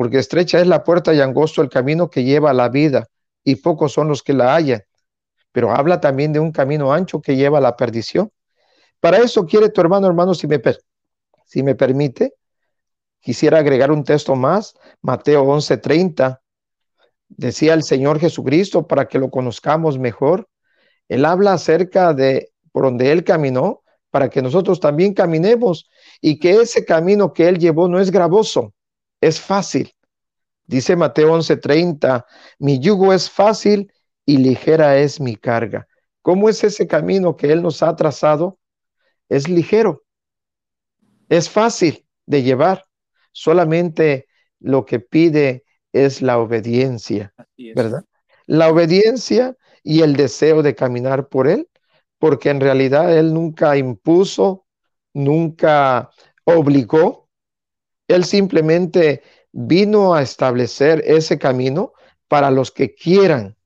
[0.00, 3.06] porque estrecha es la puerta y angosto el camino que lleva a la vida,
[3.44, 4.82] y pocos son los que la hallan.
[5.52, 8.32] Pero habla también de un camino ancho que lleva a la perdición.
[8.98, 10.58] Para eso quiere tu hermano, hermano, si me,
[11.44, 12.32] si me permite,
[13.20, 14.72] quisiera agregar un texto más,
[15.02, 16.40] Mateo 11:30.
[17.28, 20.48] Decía el Señor Jesucristo para que lo conozcamos mejor.
[21.08, 25.90] Él habla acerca de por donde Él caminó, para que nosotros también caminemos
[26.22, 28.72] y que ese camino que Él llevó no es gravoso,
[29.20, 29.92] es fácil.
[30.66, 32.24] Dice Mateo 11:30,
[32.58, 33.92] mi yugo es fácil
[34.24, 35.88] y ligera es mi carga.
[36.22, 38.58] ¿Cómo es ese camino que Él nos ha trazado?
[39.28, 40.04] Es ligero,
[41.28, 42.84] es fácil de llevar.
[43.32, 44.26] Solamente
[44.58, 47.32] lo que pide es la obediencia,
[47.74, 48.04] ¿verdad?
[48.46, 51.68] La obediencia y el deseo de caminar por Él,
[52.18, 54.66] porque en realidad Él nunca impuso,
[55.14, 56.10] nunca
[56.44, 57.29] obligó,
[58.10, 61.92] Él simplemente vino a establecer ese camino
[62.26, 63.56] para los que quieran.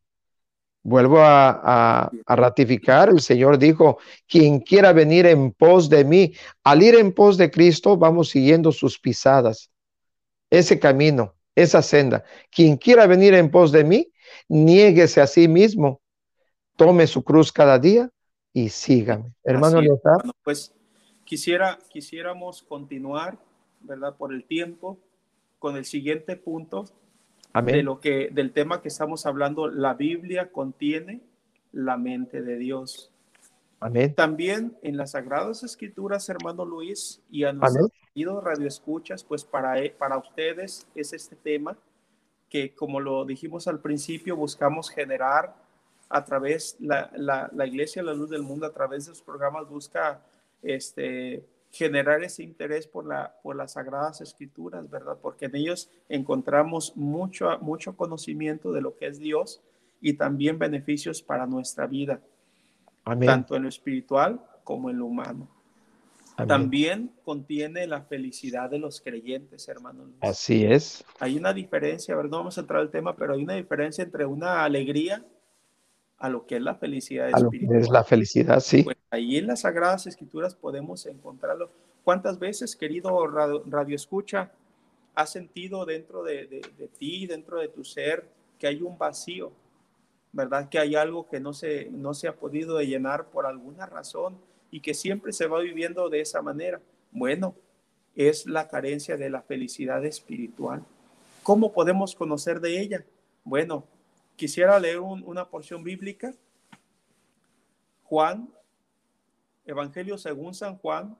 [0.82, 6.95] Vuelvo a, ratificar, el Señor dijo, quien quiera venir en pos de mí, al ir
[6.97, 9.70] en pos de Cristo, vamos siguiendo sus pisadas,
[10.51, 12.22] ese camino, esa senda.
[12.51, 14.12] Quien quiera venir en pos de mí,
[14.47, 16.03] niéguese a sí mismo,
[16.76, 18.11] tome su cruz cada día
[18.53, 19.32] y sígame.
[19.42, 19.80] Hermano
[20.42, 20.74] pues
[21.24, 23.38] quisiera, quisiéramos continuar,
[23.85, 24.16] ¿verdad?
[24.16, 24.99] Por el tiempo,
[25.59, 26.85] con el siguiente punto
[27.62, 29.68] de lo que, del tema que estamos hablando.
[29.68, 31.22] La Biblia contiene
[31.72, 33.11] la mente de Dios.
[33.80, 34.14] Amén.
[34.14, 37.91] También en las Sagradas Escrituras, hermano Luis, y a nuestros
[38.43, 41.76] radio escuchas, pues para, para ustedes es este tema
[42.49, 45.57] que como lo dijimos al principio, buscamos generar
[46.09, 49.68] a través, la, la, la Iglesia La Luz del Mundo, a través de sus programas,
[49.68, 50.22] busca
[50.62, 55.18] este, generar ese interés por, la, por las Sagradas Escrituras, ¿verdad?
[55.20, 59.60] Porque en ellos encontramos mucho, mucho conocimiento de lo que es Dios
[60.00, 62.20] y también beneficios para nuestra vida,
[63.04, 65.48] tanto en lo espiritual como en lo humano.
[66.36, 70.08] También contiene la felicidad de los creyentes, hermanos.
[70.20, 71.04] Así es.
[71.20, 74.02] Hay una diferencia, a ver, no vamos a entrar al tema, pero hay una diferencia
[74.02, 75.24] entre una alegría
[76.24, 78.82] a lo que es la felicidad a Lo que es la felicidad, sí.
[78.82, 81.70] Pues ahí en las Sagradas Escrituras podemos encontrarlo.
[82.02, 84.50] ¿Cuántas veces, querido radio, escucha,
[85.14, 88.26] has sentido dentro de, de, de, ti, dentro de tu ser,
[88.58, 89.52] que hay un vacío?
[90.32, 90.70] ¿Verdad?
[90.70, 94.38] Que hay algo que no se, no se ha podido llenar por alguna razón
[94.70, 96.80] y que siempre se va viviendo de esa manera.
[97.12, 97.54] Bueno,
[98.16, 100.86] es la carencia de la felicidad espiritual.
[101.42, 103.04] ¿Cómo podemos conocer de ella?
[103.44, 103.84] Bueno,
[104.37, 106.35] quisiera leer una porción bíblica.
[108.05, 108.49] Juan,
[109.66, 111.16] Evangelio según San Juan,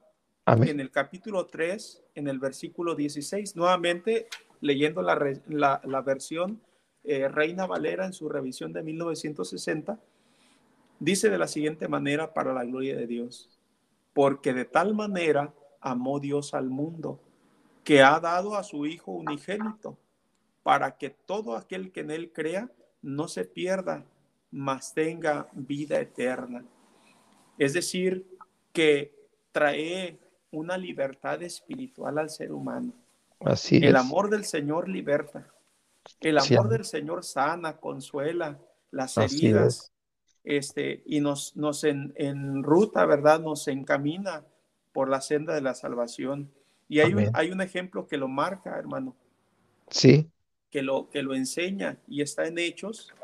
[0.47, 4.29] en el capítulo 3, en el versículo 16, nuevamente
[4.61, 6.61] leyendo la, la, versión
[7.05, 9.99] eh, Reina Valera en su revisión de 1960
[11.01, 13.51] Dice de la siguiente manera para la gloria de Dios,
[14.13, 17.21] porque de tal manera amó Dios al mundo,
[17.83, 19.99] que ha dado a su Hijo unigénito,
[20.63, 22.71] para que todo aquel que en él crea
[23.05, 24.05] no se pierda,
[24.51, 26.65] mas tenga vida eterna.
[27.59, 28.27] Es decir,
[28.73, 29.15] que
[29.53, 30.19] trae
[30.51, 32.93] una libertad espiritual al ser humano.
[33.41, 35.47] Así el amor del Señor liberta.
[36.21, 38.59] El amor del Señor sana, consuela
[38.91, 39.93] las heridas,
[40.45, 43.41] este, y nos, nos en, en, ruta, ¿verdad?
[43.41, 44.45] Nos encamina
[44.93, 46.51] por la senda de la salvación.
[46.89, 49.17] Y hay un, hay un ejemplo que lo marca, hermano.
[49.89, 50.31] Sí.
[50.75, 53.15] Que lo, que lo enseña y está en Hechos,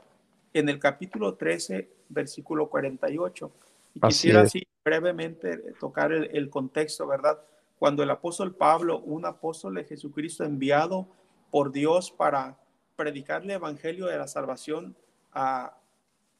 [0.54, 3.50] en el capítulo 13, versículo 48.
[3.96, 7.40] Y quisiera así brevemente tocar el, el contexto, ¿verdad?
[7.76, 11.08] Cuando el apóstol Pablo, un apóstol de Jesucristo enviado
[11.50, 12.56] por Dios para
[12.94, 14.94] predicarle el evangelio de la salvación
[15.32, 15.76] a,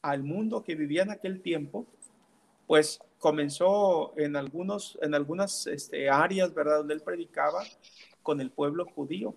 [0.01, 1.87] al mundo que vivía en aquel tiempo,
[2.67, 7.63] pues comenzó en, algunos, en algunas este, áreas, ¿verdad?, donde él predicaba
[8.23, 9.35] con el pueblo judío.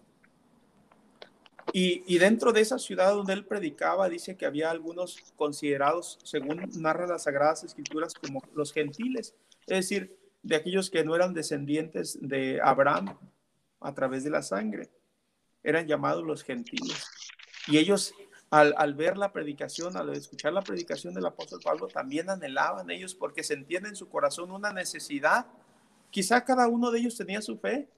[1.76, 7.04] Y, dentro de esa ciudad donde él predicaba, dice que había algunos considerados, según narra
[7.08, 9.34] las Sagradas Escrituras, como los gentiles,
[9.66, 13.18] es decir, de aquellos que no eran descendientes de Abraham
[13.80, 14.88] a través de la sangre,
[15.64, 17.08] eran llamados los gentiles.
[17.66, 18.14] Y ellos
[18.50, 23.42] al, ver la predicación, al escuchar la predicación del apóstol Pablo, también anhelaban ellos porque
[23.42, 25.46] sentían en su corazón una necesidad.
[26.10, 27.88] Quizá cada uno de ellos tenía su fe,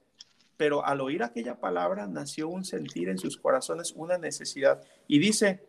[0.57, 4.83] pero al oír aquella palabra nació un sentir en sus corazones, una necesidad.
[5.07, 5.63] Y dice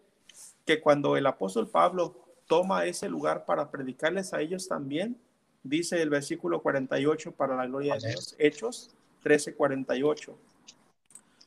[0.64, 2.16] que cuando el apóstol Pablo
[2.47, 5.20] toma ese lugar para predicarles a ellos también,
[5.62, 8.91] dice el versículo 48 para la gloria de Dios, Hechos
[9.22, 10.36] 13:48.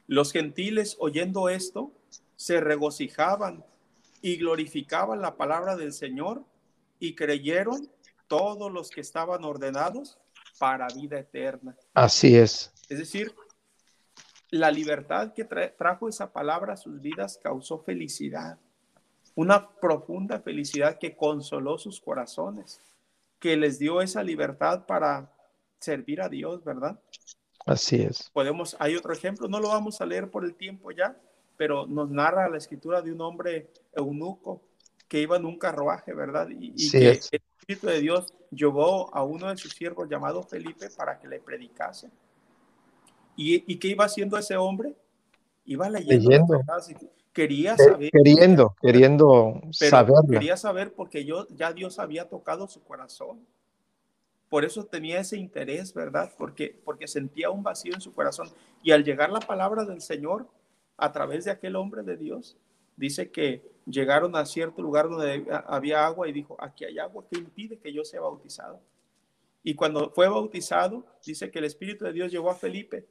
[0.08, 1.92] Los gentiles oyendo esto
[2.36, 3.64] se regocijaban
[4.22, 6.44] y glorificaban la palabra del Señor
[7.00, 7.90] y creyeron
[8.28, 10.18] todos los que estaban ordenados
[10.60, 11.76] para vida eterna.
[11.94, 12.72] Así es.
[12.92, 13.34] Es decir,
[14.50, 18.60] la libertad que trajo esa palabra a sus vidas causó felicidad,
[19.34, 22.82] una profunda felicidad que consoló sus corazones,
[23.40, 25.32] que les dio esa libertad para
[25.80, 27.00] servir a Dios, ¿verdad?
[27.66, 28.30] Así es.
[28.34, 31.18] Podemos, hay otro ejemplo, no lo vamos a leer por el tiempo ya,
[31.56, 34.62] pero nos narra la escritura de un hombre eunuco
[35.08, 36.50] que iba en un carruaje, ¿verdad?
[36.50, 41.18] Y, que el Espíritu de Dios llevó a uno de sus siervos llamado Felipe para
[41.18, 42.12] que le predicase.
[43.42, 44.96] ¿Y, qué iba haciendo ese hombre?
[45.66, 46.62] iba leyendo, leyendo.
[47.32, 48.12] quería saber.
[48.12, 50.16] Queriendo, queriendo saber.
[50.30, 53.46] Quería saber porque yo ya Dios había tocado su corazón.
[54.50, 56.32] Por eso tenía ese interés, ¿verdad?
[56.38, 58.50] Porque, porque sentía un vacío en su corazón.
[58.84, 60.48] Y al llegar la palabra del Señor
[60.98, 62.58] a través de aquel hombre de Dios,
[62.98, 67.40] dice que llegaron a cierto lugar donde había agua y dijo, aquí hay agua que
[67.40, 68.82] impide que yo sea bautizado.
[69.64, 73.08] Y cuando fue bautizado, dice que el Espíritu de Dios llegó a Felipe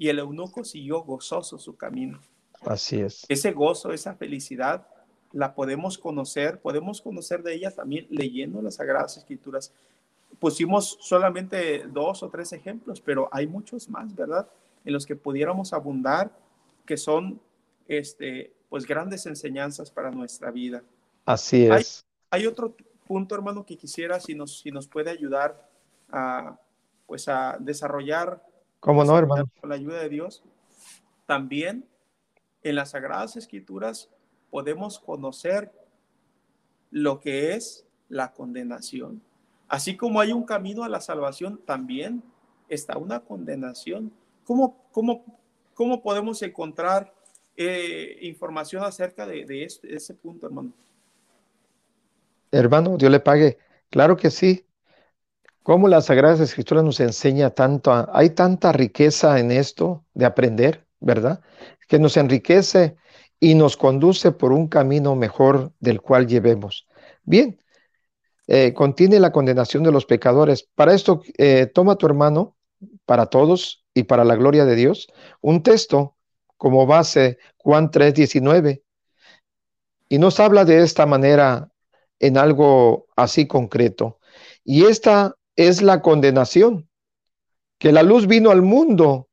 [0.00, 2.18] y el eunuco siguió gozoso su camino.
[2.62, 3.24] Así es.
[3.28, 4.88] Ese gozo, esa felicidad,
[5.32, 9.72] la podemos conocer, podemos conocer de ella también leyendo las Sagradas Escrituras
[10.38, 14.48] pusimos solamente dos o tres ejemplos, pero hay muchos más, ¿verdad?
[14.84, 16.30] En los que pudiéramos abundar,
[16.86, 17.40] que son,
[17.88, 20.82] este, pues, grandes enseñanzas para nuestra vida.
[21.26, 22.06] Así es.
[22.30, 22.74] Hay, otro
[23.06, 25.68] punto, hermano, que quisiera, si nos, si nos puede ayudar
[26.10, 26.58] a,
[27.06, 28.42] pues, a desarrollar.
[28.80, 29.44] ¿Cómo no, hermano?
[29.60, 30.42] Con la ayuda de Dios.
[31.26, 31.86] También
[32.62, 34.08] en las Sagradas Escrituras
[34.50, 35.70] podemos conocer
[36.90, 39.22] lo que es la condenación.
[39.68, 42.22] Así como hay un camino a la salvación, también
[42.68, 44.10] está una condenación.
[44.44, 45.24] ¿Cómo, cómo,
[45.74, 47.14] cómo podemos encontrar
[47.56, 50.72] eh, información acerca de, este, ese punto, hermano?
[52.50, 53.58] Hermano, Dios le pague.
[53.90, 54.64] Claro que sí.
[55.62, 61.42] Cómo las Sagradas Escrituras nos enseña tanto, hay tanta riqueza en esto de aprender, ¿verdad?
[61.86, 62.96] Que nos enriquece
[63.38, 66.86] y nos conduce por un camino mejor del cual llevemos.
[67.24, 67.60] Bien,
[68.46, 70.68] eh, contiene la condenación de los pecadores.
[70.74, 72.56] Para esto, eh, toma tu hermano,
[73.04, 75.08] para todos y para la gloria de Dios,
[75.42, 76.16] un texto
[76.56, 78.82] como base, Juan 3:19,
[80.08, 81.70] y nos habla de esta manera
[82.18, 84.18] en algo así concreto.
[84.64, 85.36] Y esta
[85.68, 86.88] es la condenación,
[87.78, 89.28] que la luz vino al mundo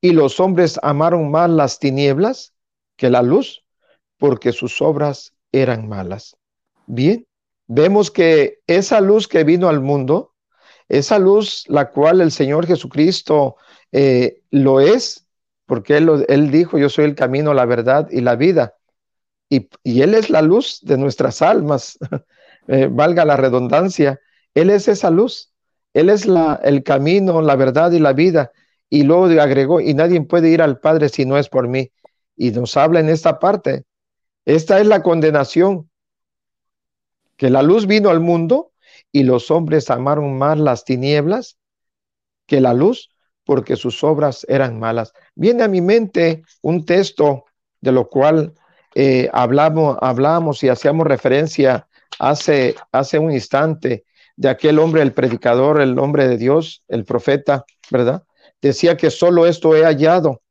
[0.00, 2.54] y los hombres amaron más las tinieblas
[2.96, 3.64] que la luz,
[4.18, 6.36] porque sus obras eran malas.
[6.86, 7.26] Bien,
[7.66, 10.34] vemos que esa luz que vino al mundo,
[10.88, 13.56] esa luz la cual el Señor Jesucristo
[13.90, 15.26] eh, lo es,
[15.66, 18.76] porque él, dijo, yo soy el camino, la verdad y la vida.
[19.48, 19.68] Y,
[20.02, 21.98] Él es la luz de nuestras almas,
[22.68, 24.20] eh, valga la redundancia.
[24.54, 25.53] Él es esa luz.
[25.94, 28.52] Él es la, el camino, la verdad y la vida.
[28.90, 31.90] Y luego agregó, y nadie puede ir al Padre si no es por mí.
[32.36, 33.84] Y nos habla en esta parte.
[34.44, 35.88] Esta es la condenación
[37.36, 38.72] que la luz vino al mundo
[39.10, 41.56] y los hombres amaron más las tinieblas
[42.46, 43.10] que la luz
[43.44, 45.12] porque sus obras eran malas.
[45.34, 47.44] Viene a mi mente un texto
[47.80, 48.54] de lo cual
[48.94, 51.88] eh, hablamos, hablamos y hacíamos referencia
[52.18, 54.04] hace, hace un instante
[54.36, 58.24] de aquel hombre, el predicador, el hombre de Dios, el profeta, ¿verdad?
[58.60, 60.42] Decía que solo esto he hallado.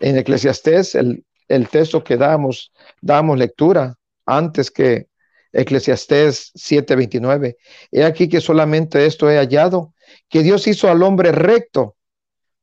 [0.00, 1.24] En Eclesiastés, el,
[1.70, 3.96] texto que damos, damos lectura
[4.26, 5.08] antes que
[5.52, 7.56] Eclesiastés 7:29.
[7.92, 9.94] He aquí que solamente esto he hallado,
[10.28, 11.96] que Dios hizo al hombre recto,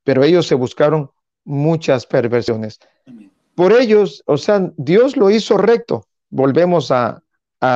[0.04, 1.10] pero ellos se buscaron
[1.46, 2.80] muchas perversiones.
[3.56, 6.08] Por ellos, o sea, Dios lo hizo recto.
[6.30, 7.24] Volvemos a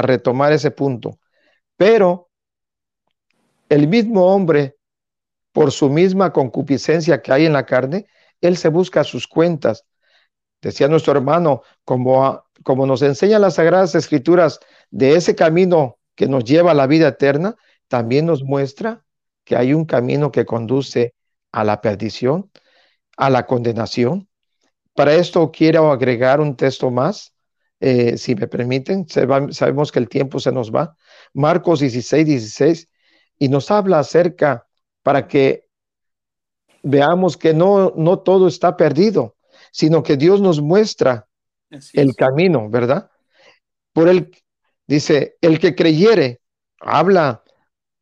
[0.02, 1.20] retomar ese punto.
[1.78, 2.25] Pero
[3.70, 4.78] el mismo hombre,
[5.52, 8.08] por su misma concupiscencia que hay en la carne,
[8.42, 9.86] él se busca sus cuentas.
[10.62, 14.60] Decía nuestro hermano, como, como nos enseñan las Sagradas Escrituras,
[14.90, 17.56] de ese camino que nos lleva a la vida eterna,
[17.88, 19.04] también nos muestra
[19.44, 21.14] que hay un camino que conduce
[21.52, 22.52] a la perdición,
[23.18, 24.28] a la condenación.
[24.94, 27.34] Para esto quiero agregar un texto más,
[27.80, 29.06] eh, si me permiten.
[29.08, 30.96] sabemos que el tiempo se nos va.
[31.34, 32.90] Marcos 16, 16,
[33.38, 34.68] y nos habla acerca
[35.04, 35.68] para que
[36.84, 39.36] veamos que no, no todo está perdido,
[39.72, 41.28] sino que Dios nos muestra
[41.94, 43.10] el camino, ¿verdad?
[43.92, 44.32] Por el
[44.88, 46.42] Dice, el que creyere,
[46.80, 47.44] habla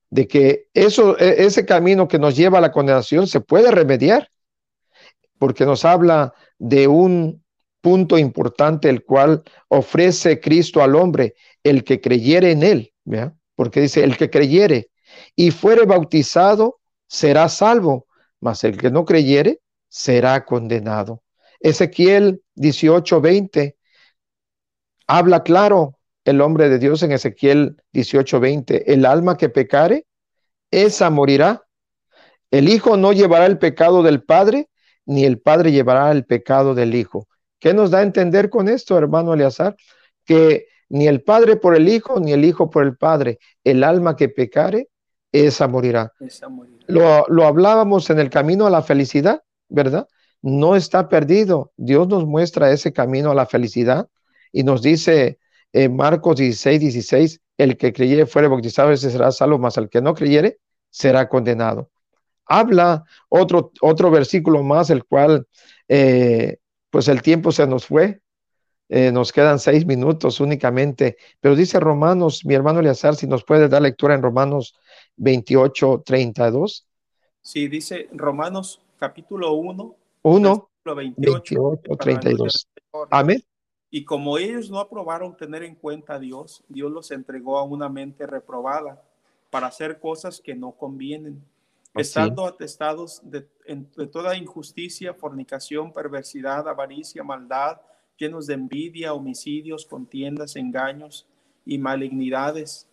[0.09, 4.29] de que eso, e, ese camino que nos lleva a la condenación se puede remediar,
[5.39, 7.43] porque nos habla de un
[7.81, 12.93] punto importante el cual ofrece Cristo al hombre, el que creyere en él,
[13.55, 14.89] porque dice, el que creyere
[15.35, 18.07] y fuere bautizado será salvo,
[18.39, 21.23] mas el que no creyere será condenado.
[21.59, 23.77] Ezequiel 18:20
[25.07, 30.05] habla claro el hombre de Dios en Ezequiel 18:20, el alma que pecare,
[30.71, 31.63] esa morirá.
[32.51, 34.69] El hijo no llevará el pecado del padre,
[35.05, 37.27] ni el padre llevará el pecado del hijo.
[37.59, 39.75] ¿Qué nos da a entender con esto, hermano Eleazar?
[40.25, 43.39] Que ni el padre por el hijo, ni el hijo por el padre.
[43.63, 44.89] El alma que pecare,
[45.33, 46.13] esa morirá.
[46.87, 50.07] Lo, lo hablábamos en el camino a la felicidad, ¿verdad?
[50.43, 51.71] no está perdido.
[51.77, 54.07] Dios nos muestra ese camino a la felicidad
[54.51, 55.39] y nos dice
[55.71, 60.01] en Marcos 16, 16, el que creyere fuere bautizado, ese será salvo, mas el que
[60.01, 60.59] no creyere
[60.91, 61.89] será condenado.
[62.45, 65.47] Habla otro, otro versículo más, el cual,
[65.87, 66.57] eh,
[66.89, 68.21] pues el tiempo se nos fue,
[68.89, 73.69] eh, nos quedan seis minutos únicamente, pero dice Romanos, mi hermano Eleazar, si nos puede
[73.69, 74.75] dar lectura en Romanos
[75.17, 76.87] 28, 32.
[77.41, 82.67] Sí, dice Romanos capítulo 1, 1, 28, 32.
[83.09, 83.43] Amén.
[83.89, 87.89] Y como ellos no aprobaron tener en cuenta a Dios, Dios los entregó a una
[87.89, 89.03] mente reprobada
[89.49, 91.43] para hacer cosas que no convienen,
[91.93, 97.81] estando atestados de, de toda injusticia, fornicación, perversidad, avaricia, maldad,
[98.17, 101.27] llenos de envidia, homicidios, contiendas, engaños
[101.65, 102.89] y malignidades,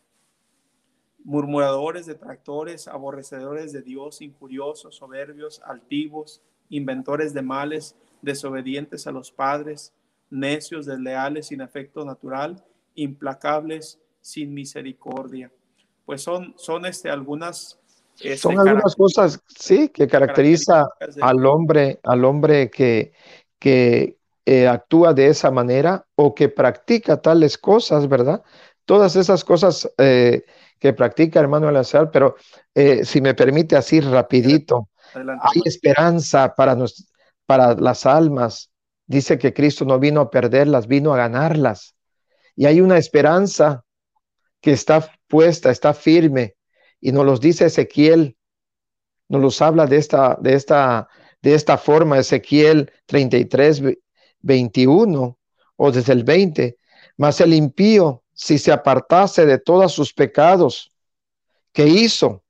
[1.24, 9.92] murmuradores, detractores, aborrecedores de Dios, injuriosos, soberbios, altivos, inventores de males, desobedientes a los padres,
[10.30, 12.64] necios, desleales, sin afecto natural,
[12.94, 15.50] implacables, sin misericordia.
[16.06, 17.78] Pues son, son este, algunas...
[18.16, 20.84] Este, son algunas cosas, sí, que caracteriza
[21.22, 23.12] al hombre, al hombre que,
[23.58, 28.42] que eh, actúa de esa manera o que practica tales cosas, ¿verdad?
[28.90, 30.42] Todas esas cosas eh,
[30.80, 32.34] que practica hermano Alazar, pero
[32.74, 37.06] eh, si me permite así rapidito, hay esperanza para, nos,
[37.46, 38.72] para las almas.
[39.06, 41.94] Dice que Cristo no vino a perderlas, vino a ganarlas.
[42.56, 43.84] Y hay una esperanza
[44.60, 46.56] que está puesta, está firme.
[47.00, 48.36] Y nos los dice Ezequiel,
[49.28, 51.06] nos los habla de esta, de esta,
[51.40, 53.82] de esta forma, Ezequiel 33,
[54.40, 55.38] 21
[55.76, 56.76] o desde el 20.
[57.18, 60.90] Mas el impío, si se apartase de todos sus pecados
[61.74, 62.42] que hizo,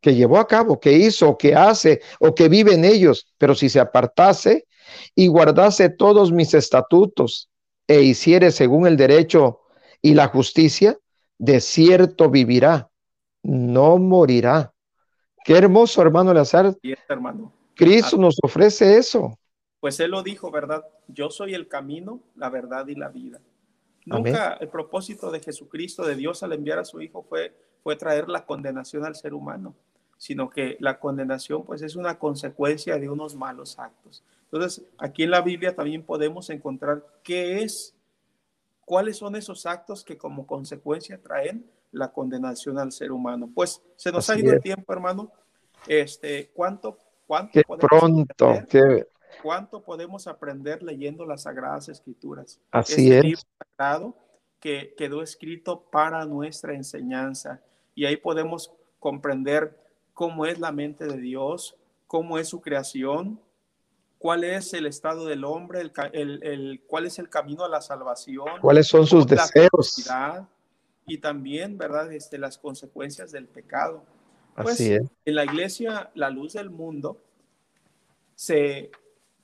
[0.00, 3.68] que llevó a cabo, que hizo, que hace o que vive en ellos, pero si
[3.68, 4.66] se apartase
[5.14, 7.48] y guardase todos mis estatutos
[7.86, 9.60] e hiciere según el derecho
[10.02, 10.98] y la justicia,
[11.38, 12.90] de cierto vivirá,
[13.44, 14.72] no morirá.
[15.44, 16.76] Qué hermoso, hermano Eleazar.
[17.08, 17.52] hermano.
[17.76, 19.38] Cristo nos ofrece eso.
[19.78, 20.84] Pues él lo dijo, ¿verdad?
[21.06, 23.40] Yo soy el camino, la verdad y la vida.
[24.04, 28.28] Nunca el propósito de Jesucristo, de Dios al enviar a su Hijo, fue, fue traer
[28.28, 29.74] la condenación al ser humano
[30.16, 34.22] sino que la condenación pues es una consecuencia de unos malos actos.
[34.44, 37.94] Entonces, aquí en la Biblia también podemos encontrar qué es,
[38.84, 43.50] cuáles son esos actos que como consecuencia traen la condenación al ser humano.
[43.54, 45.30] Pues se nos ha ido el tiempo, hermano.
[45.86, 46.96] Este, ¿cuánto,
[47.26, 49.08] cuánto pronto, aprender,
[49.42, 52.60] cuánto podemos aprender leyendo las Sagradas Escrituras?
[52.70, 53.24] Así este es.
[53.24, 54.16] Libro sagrado
[54.60, 57.60] que quedó escrito para nuestra enseñanza
[57.94, 59.78] y ahí podemos comprender
[60.14, 61.76] cómo es la mente de Dios,
[62.06, 63.40] cómo es su creación,
[64.18, 65.82] cuál es el estado del hombre,
[66.12, 70.08] el, cuál es el camino a la salvación, cuáles son sus deseos
[71.06, 74.04] y también, ¿verdad?, este, las consecuencias del pecado.
[74.54, 75.02] Pues, Así es.
[75.24, 77.20] En la iglesia, la luz del mundo,
[78.34, 78.90] se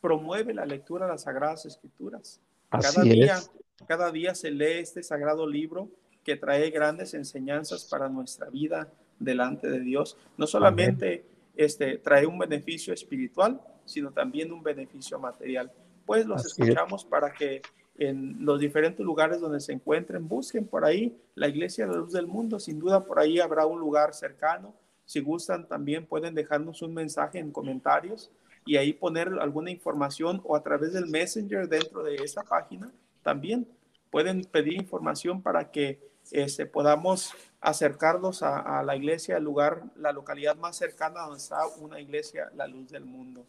[0.01, 2.41] promueve la lectura de las Sagradas Escrituras.
[2.69, 3.39] cada día,
[3.87, 5.89] cada día se lee este sagrado libro
[6.25, 10.17] que trae grandes enseñanzas para nuestra vida delante de Dios.
[10.37, 11.25] No solamente
[11.57, 15.71] este, trae un beneficio espiritual, sino también un beneficio material.
[16.07, 17.63] Pues los escuchamos para que
[17.99, 22.13] en los diferentes lugares donde se encuentren, busquen por ahí la Iglesia de la Luz
[22.13, 22.59] del Mundo.
[22.59, 24.75] Sin duda por ahí habrá un lugar cercano.
[25.05, 28.31] Si gustan, también pueden dejarnos un mensaje en comentarios
[28.65, 32.93] y ahí poner alguna información o a través del Messenger dentro de esta página
[33.23, 33.67] también
[34.11, 35.99] pueden pedir información para que
[36.31, 42.01] este, podamos acercarnos a, la iglesia, el lugar, la localidad más cercana donde está una
[42.01, 43.45] iglesia, la luz del mundo.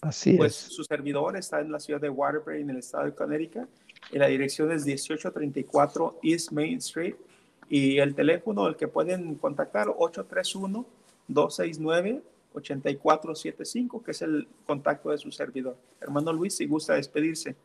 [0.00, 0.74] Así pues es.
[0.74, 3.68] su servidor está en la ciudad de Waterbury, en el estado de Connecticut,
[4.10, 7.14] y la dirección es 1834 East Main Street,
[7.68, 9.88] y el teléfono, el que pueden contactar,
[12.54, 15.76] 831-269-8475, que es el contacto de su servidor.
[16.00, 17.56] Hermano Luis, si gusta despedirse.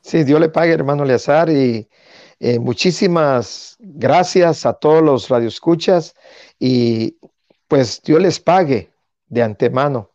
[0.00, 1.88] Sí, Dios le pague, hermano Leazar, y
[2.38, 6.14] eh, muchísimas gracias a todos los radioescuchas
[6.58, 7.16] y
[7.66, 8.92] pues Dios les pague
[9.28, 10.10] de antemano,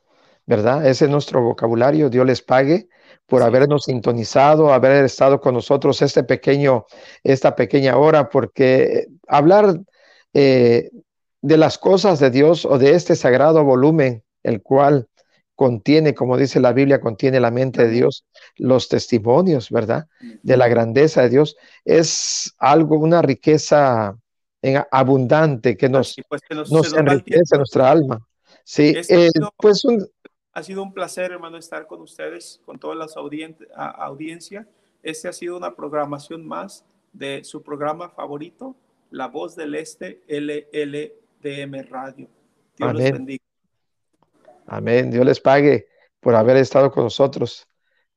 [0.45, 0.86] ¿verdad?
[0.86, 2.88] Ese es nuestro vocabulario, Dios les pague
[3.26, 6.86] por habernos sintonizado, haber estado con nosotros este pequeño,
[7.24, 9.82] esta pequeña hora, porque hablar
[10.34, 10.89] eh,
[11.42, 15.08] de las cosas de Dios o de este sagrado volumen, el cual
[15.56, 18.26] contiene, como dice la Biblia, contiene la mente de Dios,
[18.56, 20.08] los testimonios, ¿verdad?
[20.42, 21.56] De la grandeza de Dios.
[21.86, 24.18] Es algo, una riqueza
[24.92, 28.28] abundante que nos, pues, nos, enriquece nuestra alma.
[28.64, 29.84] Sí, eh, pues
[30.54, 33.08] Ha sido un placer, hermano, estar con ustedes, con toda la
[33.76, 34.68] audiencia.
[35.04, 38.76] Este ha sido una programación más de su programa favorito,
[39.10, 40.22] La Voz del Este,
[41.42, 42.28] LLDM Radio.
[42.78, 42.98] Dios Amén.
[42.98, 43.44] les bendiga.
[44.68, 45.12] Amén.
[45.12, 45.88] Dios les pague
[46.20, 47.68] por haber estado con nosotros.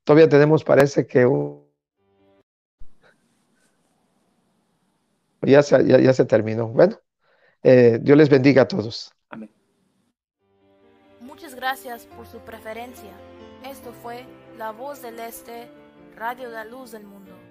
[0.05, 1.65] Todavía tenemos, parece que un...
[5.43, 6.69] ya, se, ya, ya se terminó.
[6.69, 6.99] Bueno,
[7.63, 9.13] eh, Dios les bendiga a todos.
[9.31, 9.51] Amén.
[11.21, 13.11] Muchas gracias por su preferencia.
[13.65, 14.25] Esto fue
[14.59, 15.69] La Voz del Este,
[16.17, 17.44] Radio de la Luz del Mundo.